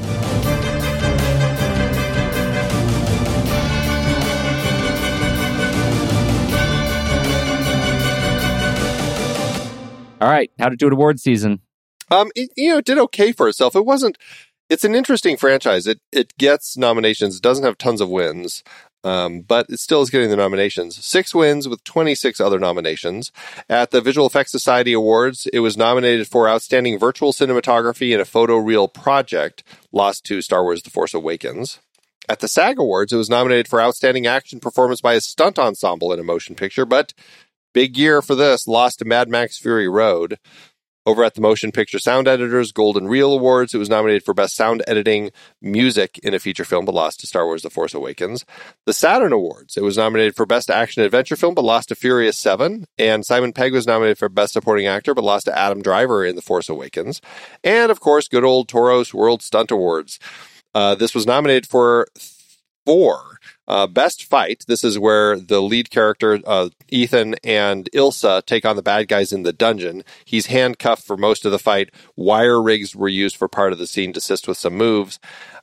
[10.25, 11.61] All right, how to do it award season.
[12.11, 13.77] Um, it, you know, it did okay for itself.
[13.77, 14.17] It wasn't.
[14.71, 15.87] It's an interesting franchise.
[15.87, 17.37] It it gets nominations.
[17.37, 18.65] It doesn't have tons of wins,
[19.05, 21.05] um, but it still is getting the nominations.
[21.05, 23.33] Six wins with 26 other nominations.
[23.69, 28.25] At the Visual Effects Society Awards, it was nominated for Outstanding Virtual Cinematography in a
[28.25, 29.63] Photo Photoreal Project,
[29.93, 31.81] lost to Star Wars The Force Awakens.
[32.31, 36.11] At the SAG Awards, it was nominated for Outstanding Action Performance by a Stunt Ensemble
[36.15, 37.13] in a Motion Picture, but
[37.75, 40.39] Big year for this, lost to Mad Max Fury Road.
[41.07, 44.55] Over at the Motion Picture Sound Editors Golden Reel Awards, it was nominated for Best
[44.55, 48.47] Sound Editing Music in a Feature Film, but lost to Star Wars The Force Awakens.
[48.87, 52.39] The Saturn Awards, it was nominated for Best Action Adventure Film, but lost to Furious
[52.39, 52.87] 7.
[52.97, 56.37] And Simon Pegg was nominated for Best Supporting Actor, but lost to Adam Driver in
[56.37, 57.21] The Force Awakens.
[57.65, 60.19] And of course, good old Taurus World Stunt Awards.
[60.75, 62.07] Uh, this was nominated for
[62.87, 63.34] four
[63.67, 64.65] uh, best fight.
[64.67, 69.33] This is where the lead character, uh, Ethan and Ilsa, take on the bad guys
[69.33, 70.03] in the dungeon.
[70.25, 71.91] He's handcuffed for most of the fight.
[72.17, 75.19] Wire rigs were used for part of the scene to assist with some moves.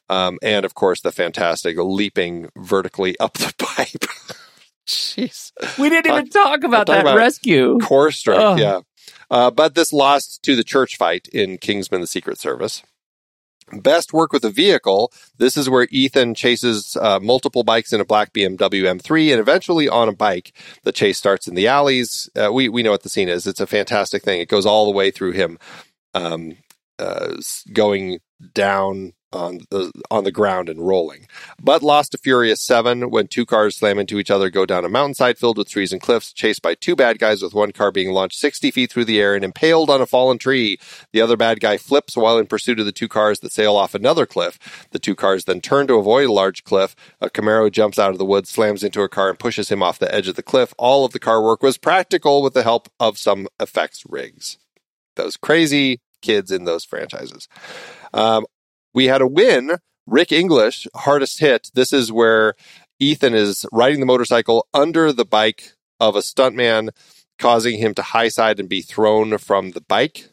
[0.09, 4.05] Um, and of course, the fantastic leaping vertically up the pipe.
[4.87, 5.51] Jeez.
[5.79, 7.77] We didn't even talk about that about rescue.
[7.79, 8.81] Core strike, yeah.
[9.29, 12.83] Uh, but this lost to the church fight in Kingsman the Secret Service.
[13.71, 15.13] Best work with a vehicle.
[15.37, 19.87] This is where Ethan chases uh, multiple bikes in a black BMW M3, and eventually
[19.87, 20.53] on a bike,
[20.83, 22.29] the chase starts in the alleys.
[22.35, 23.47] Uh, we we know what the scene is.
[23.47, 24.41] It's a fantastic thing.
[24.41, 25.57] It goes all the way through him,
[26.13, 26.57] um,
[26.99, 27.35] uh,
[27.73, 28.19] going
[28.53, 31.27] down on the on the ground and rolling.
[31.61, 34.89] But lost to Furious 7 when two cars slam into each other, go down a
[34.89, 38.11] mountainside filled with trees and cliffs, chased by two bad guys with one car being
[38.11, 40.79] launched 60 feet through the air and impaled on a fallen tree.
[41.13, 43.95] The other bad guy flips while in pursuit of the two cars that sail off
[43.95, 44.87] another cliff.
[44.91, 46.95] The two cars then turn to avoid a large cliff.
[47.19, 49.99] A Camaro jumps out of the woods, slams into a car and pushes him off
[49.99, 50.73] the edge of the cliff.
[50.77, 54.57] All of the car work was practical with the help of some effects rigs.
[55.15, 57.47] Those crazy kids in those franchises.
[58.13, 58.45] Um,
[58.93, 59.77] we had a win.
[60.07, 61.69] Rick English, hardest hit.
[61.73, 62.55] This is where
[62.99, 66.89] Ethan is riding the motorcycle under the bike of a stuntman,
[67.37, 70.29] causing him to high side and be thrown from the bike.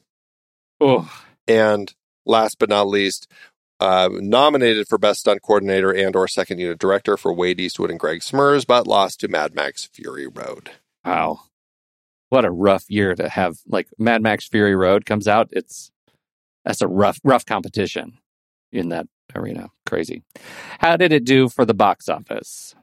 [0.81, 1.11] Oh.
[1.47, 1.95] And
[2.27, 3.31] last but not least,
[3.81, 8.01] uh, nominated for best stunt coordinator and or second unit director for Wade Eastwood and
[8.01, 10.71] Greg Smrz, but lost to Mad Max Fury Road.
[11.05, 11.43] Wow,
[12.29, 13.59] what a rough year to have!
[13.67, 15.93] Like Mad Max Fury Road comes out, it's
[16.65, 18.19] that's a rough, rough competition
[18.73, 19.69] in that arena.
[19.87, 20.23] Crazy.
[20.79, 22.75] How did it do for the box office?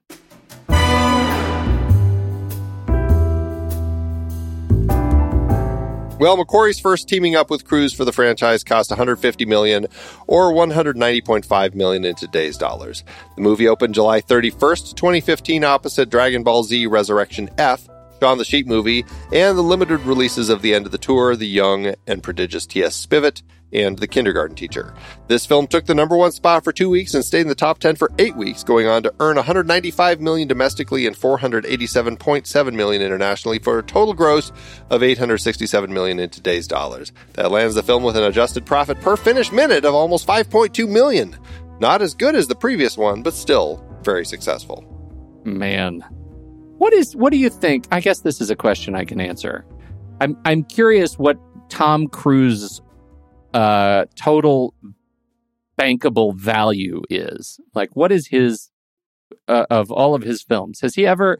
[6.18, 9.88] Well, McQuarrie's first teaming up with Cruise for the franchise cost 150 million
[10.28, 13.04] or 190.5 million in today's dollars.
[13.36, 17.90] The movie opened July 31st, 2015 opposite Dragon Ball Z Resurrection F,
[18.22, 21.48] Shaun the Sheep movie, and the limited releases of the end of the tour, The
[21.48, 23.06] Young and Prodigious T.S.
[23.06, 23.42] Spivet,
[23.74, 24.93] and The Kindergarten Teacher.
[25.28, 27.80] This film took the number one spot for two weeks and stayed in the top
[27.80, 33.59] 10 for eight weeks, going on to earn 195 million domestically and 487.7 million internationally
[33.59, 34.51] for a total gross
[34.89, 37.11] of 867 million in today's dollars.
[37.34, 41.38] That lands the film with an adjusted profit per finished minute of almost 5.2 million.
[41.80, 44.84] Not as good as the previous one, but still very successful.
[45.43, 46.03] Man.
[46.78, 47.88] What is what do you think?
[47.91, 49.66] I guess this is a question I can answer.
[50.20, 51.38] I'm I'm curious what
[51.70, 52.82] Tom Cruise
[53.56, 54.74] uh total
[55.80, 57.60] bankable value is.
[57.74, 58.70] Like what is his
[59.47, 60.82] uh, of all of his films?
[60.82, 61.39] Has he ever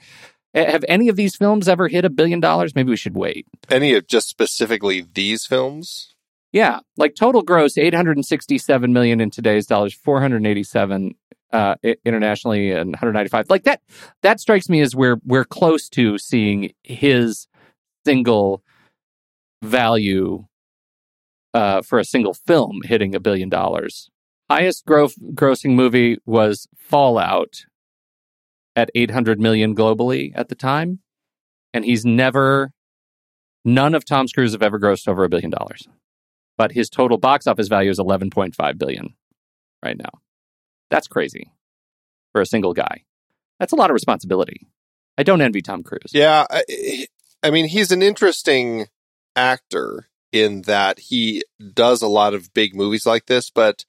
[0.53, 2.74] have any of these films ever hit a billion dollars?
[2.76, 3.45] Maybe we should wait.
[3.70, 6.16] Any of just specifically these films?
[6.51, 11.16] Yeah, like total gross 867 million in today's dollars, 487
[11.51, 13.49] uh, internationally and 195.
[13.49, 13.82] Like that,
[14.22, 17.47] that strikes me as we're we're close to seeing his
[18.05, 18.63] single
[19.61, 20.45] value
[21.56, 24.10] uh, for a single film hitting a billion dollars.
[24.49, 27.66] Highest gross, grossing movie was Fallout
[28.76, 30.99] at 800 million globally at the time,
[31.74, 32.72] and he's never.
[33.64, 35.88] None of Tom's Cruise have ever grossed over a billion dollars,
[36.58, 39.16] but his total box office value is 11.5 billion
[39.84, 40.20] right now.
[40.91, 41.51] That's crazy
[42.32, 43.06] for a single guy.
[43.60, 44.68] That's a lot of responsibility.
[45.18, 46.12] I don't envy Tom Cruise.
[46.14, 47.08] Yeah, I,
[47.41, 48.88] I mean, he's an interesting
[49.36, 53.86] actor in that he does a lot of big movies like this, but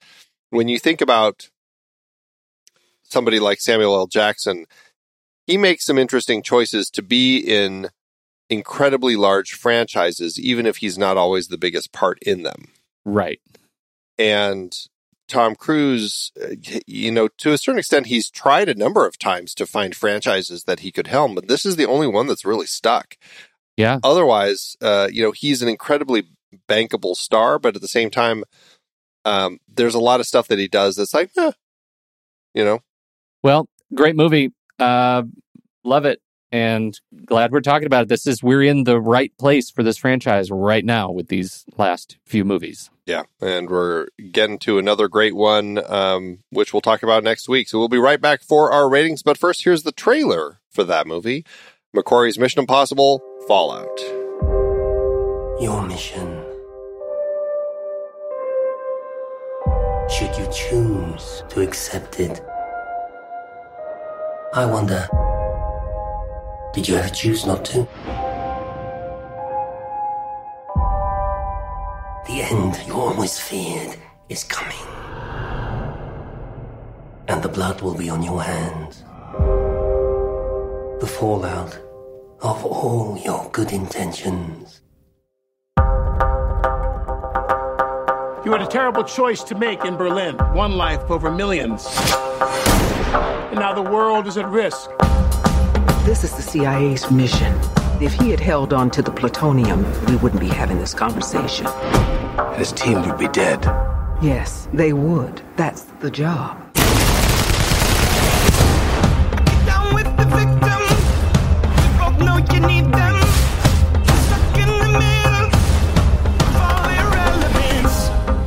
[0.50, 1.50] when you think about
[3.02, 4.06] somebody like Samuel L.
[4.06, 4.66] Jackson,
[5.46, 7.88] he makes some interesting choices to be in
[8.48, 12.68] incredibly large franchises, even if he's not always the biggest part in them.
[13.04, 13.40] Right.
[14.18, 14.76] And
[15.28, 16.54] Tom Cruise, uh,
[16.86, 20.64] you know, to a certain extent, he's tried a number of times to find franchises
[20.64, 23.16] that he could helm, but this is the only one that's really stuck.
[23.76, 23.98] Yeah.
[24.02, 26.28] Otherwise, uh, you know, he's an incredibly
[26.68, 28.44] bankable star, but at the same time,
[29.24, 31.52] um, there's a lot of stuff that he does that's like, eh,
[32.54, 32.80] you know.
[33.42, 34.52] Well, great movie.
[34.78, 35.22] Uh,
[35.84, 36.20] love it
[36.52, 38.08] and glad we're talking about it.
[38.08, 42.18] This is we're in the right place for this franchise right now with these last
[42.24, 42.90] few movies.
[43.04, 47.68] Yeah, and we're getting to another great one, um, which we'll talk about next week.
[47.68, 49.22] So we'll be right back for our ratings.
[49.22, 51.44] But first, here's the trailer for that movie:
[51.94, 54.00] McQuarrie's Mission Impossible: Fallout.
[55.60, 56.35] Your mission.
[60.08, 62.40] Should you choose to accept it,
[64.54, 65.08] I wonder.
[66.72, 67.88] Did you ever choose not to?
[72.26, 73.96] The end you always feared
[74.28, 74.86] is coming.
[77.28, 79.02] And the blood will be on your hands.
[81.00, 81.78] The fallout
[82.42, 84.82] of all your good intentions.
[88.46, 91.84] You had a terrible choice to make in Berlin one life over millions.
[93.50, 94.88] And now the world is at risk.
[96.04, 97.52] This is the CIA's mission.
[98.00, 101.66] If he had held on to the plutonium, we wouldn't be having this conversation.
[102.54, 103.64] His team would be dead.
[104.22, 105.42] Yes, they would.
[105.56, 106.65] That's the job.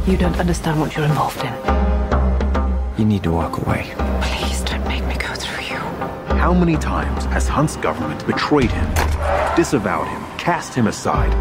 [0.09, 1.53] You don't understand what you're involved in.
[2.97, 3.93] You need to walk away.
[4.23, 5.77] Please don't make me go through you.
[6.35, 8.91] How many times has Hunt's government betrayed him,
[9.55, 11.31] disavowed him, cast him aside?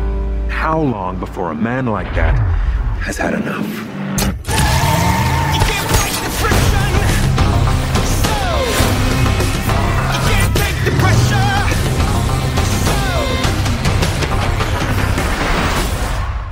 [0.50, 2.34] How long before a man like that
[3.00, 3.87] has had enough?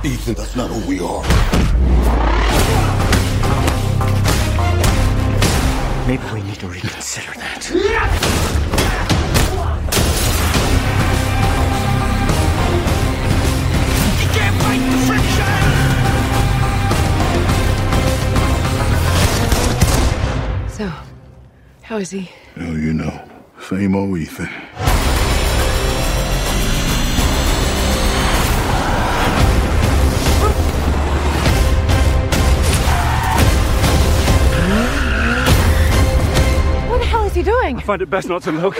[0.07, 1.21] Ethan, that's not who we are.
[6.07, 7.63] Maybe we need to reconsider that.
[20.71, 20.89] So,
[21.81, 22.31] how is he?
[22.55, 23.29] Oh, you know,
[23.59, 24.66] same old Ethan.
[37.87, 38.75] find it best not to look.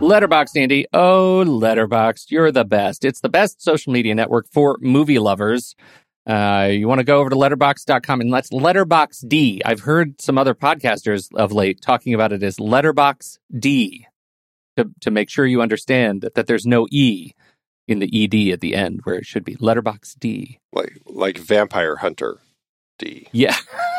[0.00, 0.86] Letterbox, Andy.
[0.92, 3.04] Oh, Letterbox, you're the best.
[3.04, 5.76] It's the best social media network for movie lovers.
[6.26, 9.62] Uh, you want to go over to letterbox.com and let's letterbox D.
[9.64, 14.07] I've heard some other podcasters of late talking about it as letterbox D
[14.78, 17.32] to, to make sure you understand that, that there's no E
[17.86, 20.60] in the ED at the end where it should be letterbox D.
[20.72, 22.38] Like like Vampire Hunter
[22.98, 23.28] D.
[23.32, 23.56] Yeah.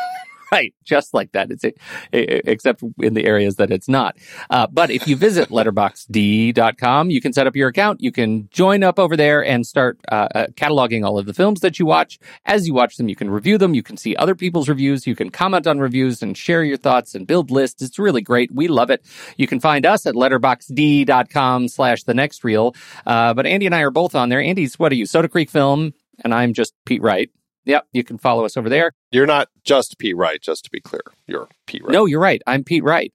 [0.52, 1.50] right, just like that.
[1.50, 1.72] It's a,
[2.12, 4.16] a, except in the areas that it's not.
[4.48, 8.00] Uh, but if you visit letterboxd.com, you can set up your account.
[8.00, 11.60] You can join up over there and start uh, uh, cataloging all of the films
[11.60, 12.18] that you watch.
[12.46, 13.74] As you watch them, you can review them.
[13.74, 15.06] You can see other people's reviews.
[15.06, 17.82] You can comment on reviews and share your thoughts and build lists.
[17.82, 18.50] It's really great.
[18.52, 19.04] We love it.
[19.36, 22.74] You can find us at letterboxd.com slash the next reel.
[23.06, 24.40] Uh, but Andy and I are both on there.
[24.40, 25.94] Andy's, what are you, Soda Creek Film?
[26.22, 27.30] And I'm just Pete Wright.
[27.64, 28.92] Yep, you can follow us over there.
[29.12, 31.02] You're not just Pete Wright, just to be clear.
[31.26, 31.92] You're Pete Wright.
[31.92, 32.42] No, you're right.
[32.46, 33.12] I'm Pete Wright.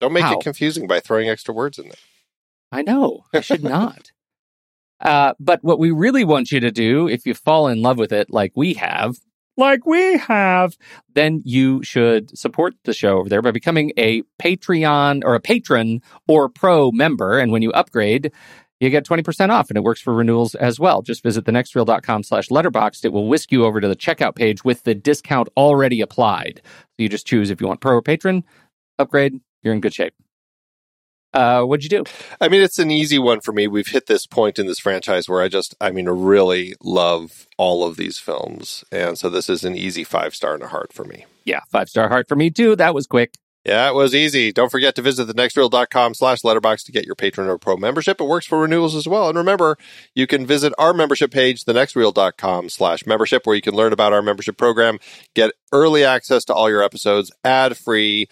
[0.00, 0.38] Don't make How?
[0.38, 1.94] it confusing by throwing extra words in there.
[2.72, 3.24] I know.
[3.32, 4.12] I should not.
[5.02, 8.12] Uh, but what we really want you to do, if you fall in love with
[8.12, 9.16] it like we have,
[9.56, 10.76] like we have,
[11.14, 16.02] then you should support the show over there by becoming a Patreon or a patron
[16.28, 17.38] or pro member.
[17.38, 18.32] And when you upgrade,
[18.80, 21.02] you get 20% off and it works for renewals as well.
[21.02, 23.04] Just visit thenextreel.com slash letterboxd.
[23.04, 26.62] It will whisk you over to the checkout page with the discount already applied.
[26.64, 28.42] So you just choose if you want pro or patron,
[28.98, 30.14] upgrade, you're in good shape.
[31.32, 32.04] Uh, what'd you do?
[32.40, 33.68] I mean, it's an easy one for me.
[33.68, 37.84] We've hit this point in this franchise where I just, I mean, really love all
[37.84, 38.84] of these films.
[38.90, 41.26] And so this is an easy five star and a heart for me.
[41.44, 42.74] Yeah, five star heart for me too.
[42.74, 43.34] That was quick.
[43.64, 44.52] Yeah, it was easy.
[44.52, 48.18] Don't forget to visit thenextreel.com slash letterbox to get your patron or pro membership.
[48.18, 49.28] It works for renewals as well.
[49.28, 49.76] And remember,
[50.14, 54.22] you can visit our membership page, thenextreel.com slash membership, where you can learn about our
[54.22, 54.98] membership program,
[55.34, 58.28] get early access to all your episodes, ad free,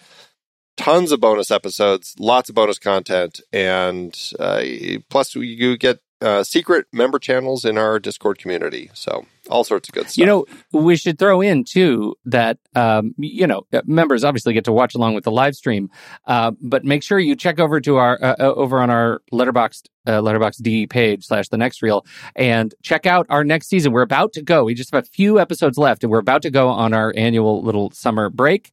[0.77, 4.63] tons of bonus episodes, lots of bonus content, and uh,
[5.09, 8.89] plus you get uh, secret member channels in our Discord community.
[8.93, 10.17] So all sorts of good stuff.
[10.17, 14.71] You know, we should throw in too that um, you know members obviously get to
[14.71, 15.89] watch along with the live stream,
[16.27, 20.21] uh, but make sure you check over to our uh, over on our letterboxd uh,
[20.21, 22.05] letterbox D page slash the next reel
[22.35, 23.91] and check out our next season.
[23.91, 24.63] We're about to go.
[24.63, 27.61] We just have a few episodes left, and we're about to go on our annual
[27.61, 28.71] little summer break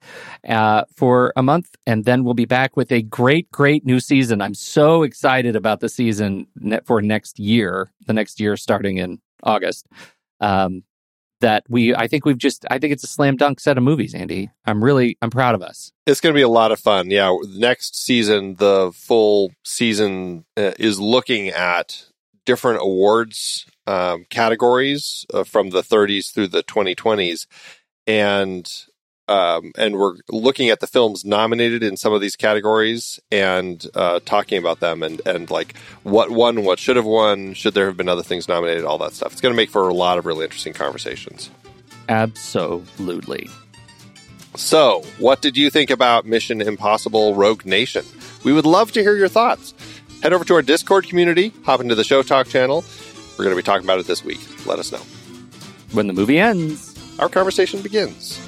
[0.48, 4.40] uh, for a month, and then we'll be back with a great, great new season.
[4.40, 6.47] I'm so excited about the season
[6.84, 7.90] for next year.
[8.06, 9.86] The next year starting in August
[10.40, 10.82] um,
[11.40, 14.14] that we I think we've just I think it's a slam dunk set of movies,
[14.14, 14.50] Andy.
[14.64, 15.92] I'm really I'm proud of us.
[16.06, 17.10] It's going to be a lot of fun.
[17.10, 22.06] Yeah, next season, the full season uh, is looking at
[22.44, 27.46] different awards um, categories uh, from the 30s through the 2020s,
[28.06, 28.70] and
[29.28, 34.20] um, and we're looking at the films nominated in some of these categories and uh,
[34.24, 37.97] talking about them and, and like what won, what should have won, should there have
[37.97, 39.32] been other things nominated, all that stuff.
[39.32, 41.51] It's going to make for a lot of really interesting conversations.
[42.09, 43.51] Absolutely.
[44.55, 48.05] So, what did you think about Mission Impossible Rogue Nation?
[48.44, 49.74] We would love to hear your thoughts.
[50.23, 52.85] Head over to our Discord community, hop into the Show Talk channel.
[53.32, 54.40] We're going to be talking about it this week.
[54.66, 55.03] Let us know.
[55.93, 58.40] When the movie ends, our conversation begins.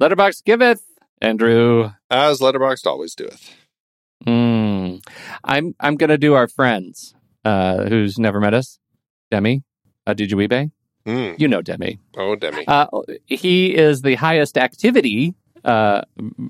[0.00, 0.82] Letterbox giveth,
[1.20, 1.90] Andrew.
[2.10, 3.54] As Letterboxd always doeth.
[4.26, 5.04] Mm.
[5.44, 7.14] I'm I'm gonna do our friends,
[7.44, 8.78] uh, who's never met us.
[9.30, 9.62] Demi,
[10.06, 10.72] uh, Adejuyigbe.
[11.06, 11.38] Mm.
[11.38, 11.98] You know Demi.
[12.16, 12.64] Oh, Demi.
[12.66, 12.86] Uh,
[13.26, 16.02] he is the highest activity uh,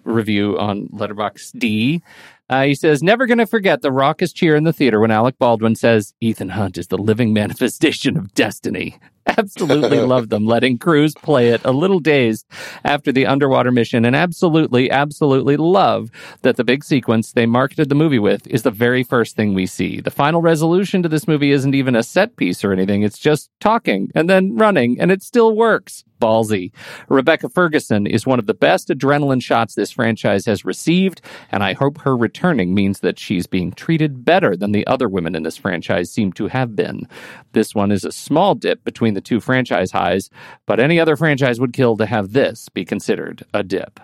[0.05, 2.03] review on Letterbox D.
[2.49, 5.39] Uh, he says, Never going to forget the raucous cheer in the theater when Alec
[5.39, 8.99] Baldwin says, Ethan Hunt is the living manifestation of destiny.
[9.39, 12.47] Absolutely love them letting Cruise play it a little dazed
[12.85, 16.11] after the underwater mission, and absolutely, absolutely love
[16.43, 19.67] that the big sequence they marketed the movie with is the very first thing we
[19.67, 20.01] see.
[20.01, 23.51] The final resolution to this movie isn't even a set piece or anything, it's just
[23.61, 26.05] talking and then running, and it still works.
[26.21, 26.71] Ballsy.
[27.09, 31.73] Rebecca Ferguson is one of the best adrenaline shots this franchise has received, and I
[31.73, 35.57] hope her returning means that she's being treated better than the other women in this
[35.57, 37.09] franchise seem to have been.
[37.53, 40.31] This one is a small dip between the two franchise highs,
[40.67, 44.01] but any other franchise would kill to have this be considered a dip.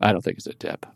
[0.00, 0.86] I don't think it's a dip.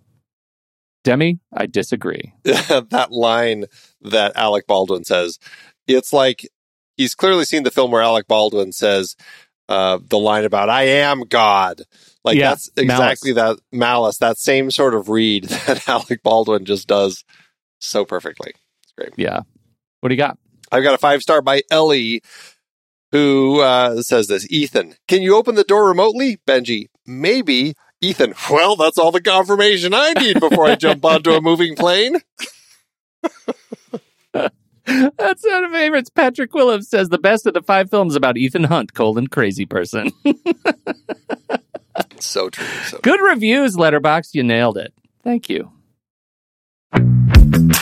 [1.05, 2.33] Demi, I disagree.
[2.45, 3.65] that line
[4.03, 5.39] that Alec Baldwin says,
[5.87, 6.49] it's like
[6.97, 9.17] he's clearly seen the film where Alec Baldwin says,
[9.69, 11.83] uh, the line about "I am God."
[12.25, 16.87] Like Yeah, that's exactly that malice, that same sort of read that Alec Baldwin just
[16.87, 17.25] does
[17.81, 18.53] so perfectly.
[18.85, 19.13] It's great.
[19.17, 19.41] Yeah.
[20.01, 20.39] What do you got?
[20.71, 22.23] I've got a five star by Ellie,
[23.13, 26.39] who uh, says this Ethan, can you open the door remotely?
[26.47, 27.75] Benji, maybe.
[28.01, 32.17] Ethan, well, that's all the confirmation I need before I jump onto a moving plane.
[34.85, 36.11] That's one of my favorites.
[36.11, 40.11] Patrick Williams says the best of the five films about Ethan Hunt, colon crazy person.
[42.19, 42.67] so true.
[42.87, 44.35] So Good reviews, Letterbox.
[44.35, 44.93] You nailed it.
[45.23, 45.71] Thank you.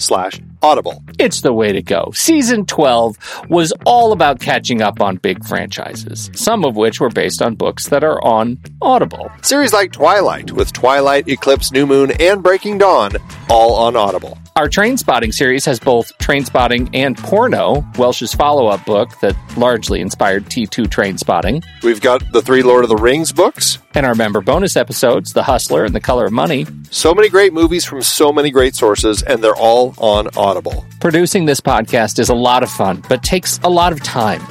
[0.00, 1.02] slash audible.
[1.18, 2.10] It's the way to go.
[2.14, 3.16] Season 12
[3.48, 7.88] was all about catching up on big franchises, some of which were based on books
[7.88, 9.30] that are on Audible.
[9.42, 13.12] Series like Twilight, with Twilight, Eclipse, New Moon, and Breaking Dawn,
[13.48, 14.38] all on Audible.
[14.56, 20.46] Our Trainspotting series has both Trainspotting and Porno, Welsh's follow up book that largely inspired
[20.46, 21.64] T2 Trainspotting.
[21.82, 23.78] We've got the three Lord of the Rings books.
[23.94, 26.66] And our member bonus episodes, The Hustler and The Color of Money.
[26.90, 30.84] So many great movies from so many great sources, and they're all on Audible.
[31.00, 34.42] Producing this podcast is a lot of fun, but takes a lot of time.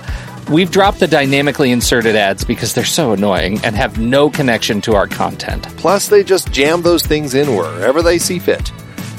[0.51, 4.95] We've dropped the dynamically inserted ads because they're so annoying and have no connection to
[4.95, 5.63] our content.
[5.77, 8.71] Plus, they just jam those things in wherever they see fit.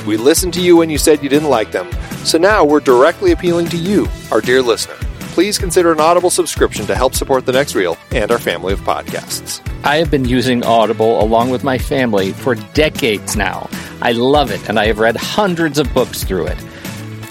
[0.06, 1.90] We listened to you when you said you didn't like them,
[2.24, 4.96] so now we're directly appealing to you, our dear listener.
[5.32, 8.80] Please consider an Audible subscription to help support the next reel and our family of
[8.80, 9.60] podcasts.
[9.84, 13.70] I have been using Audible along with my family for decades now.
[14.02, 16.58] I love it, and I have read hundreds of books through it.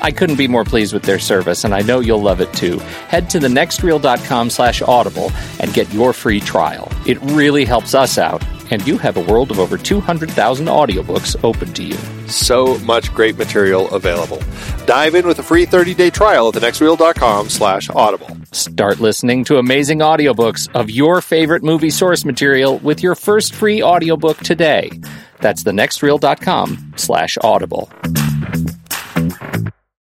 [0.02, 2.80] I couldn't be more pleased with their service, and I know you'll love it too.
[3.10, 6.90] Head to thenextreel.com slash audible and get your free trial.
[7.06, 11.74] It really helps us out, and you have a world of over 200,000 audiobooks open
[11.74, 11.98] to you.
[12.28, 14.41] So much great material available.
[14.86, 18.30] Dive in with a free 30-day trial at thenextreel.com slash audible.
[18.52, 23.82] Start listening to amazing audiobooks of your favorite movie source material with your first free
[23.82, 24.91] audiobook today.
[25.40, 27.90] That's thenextreel.com slash audible.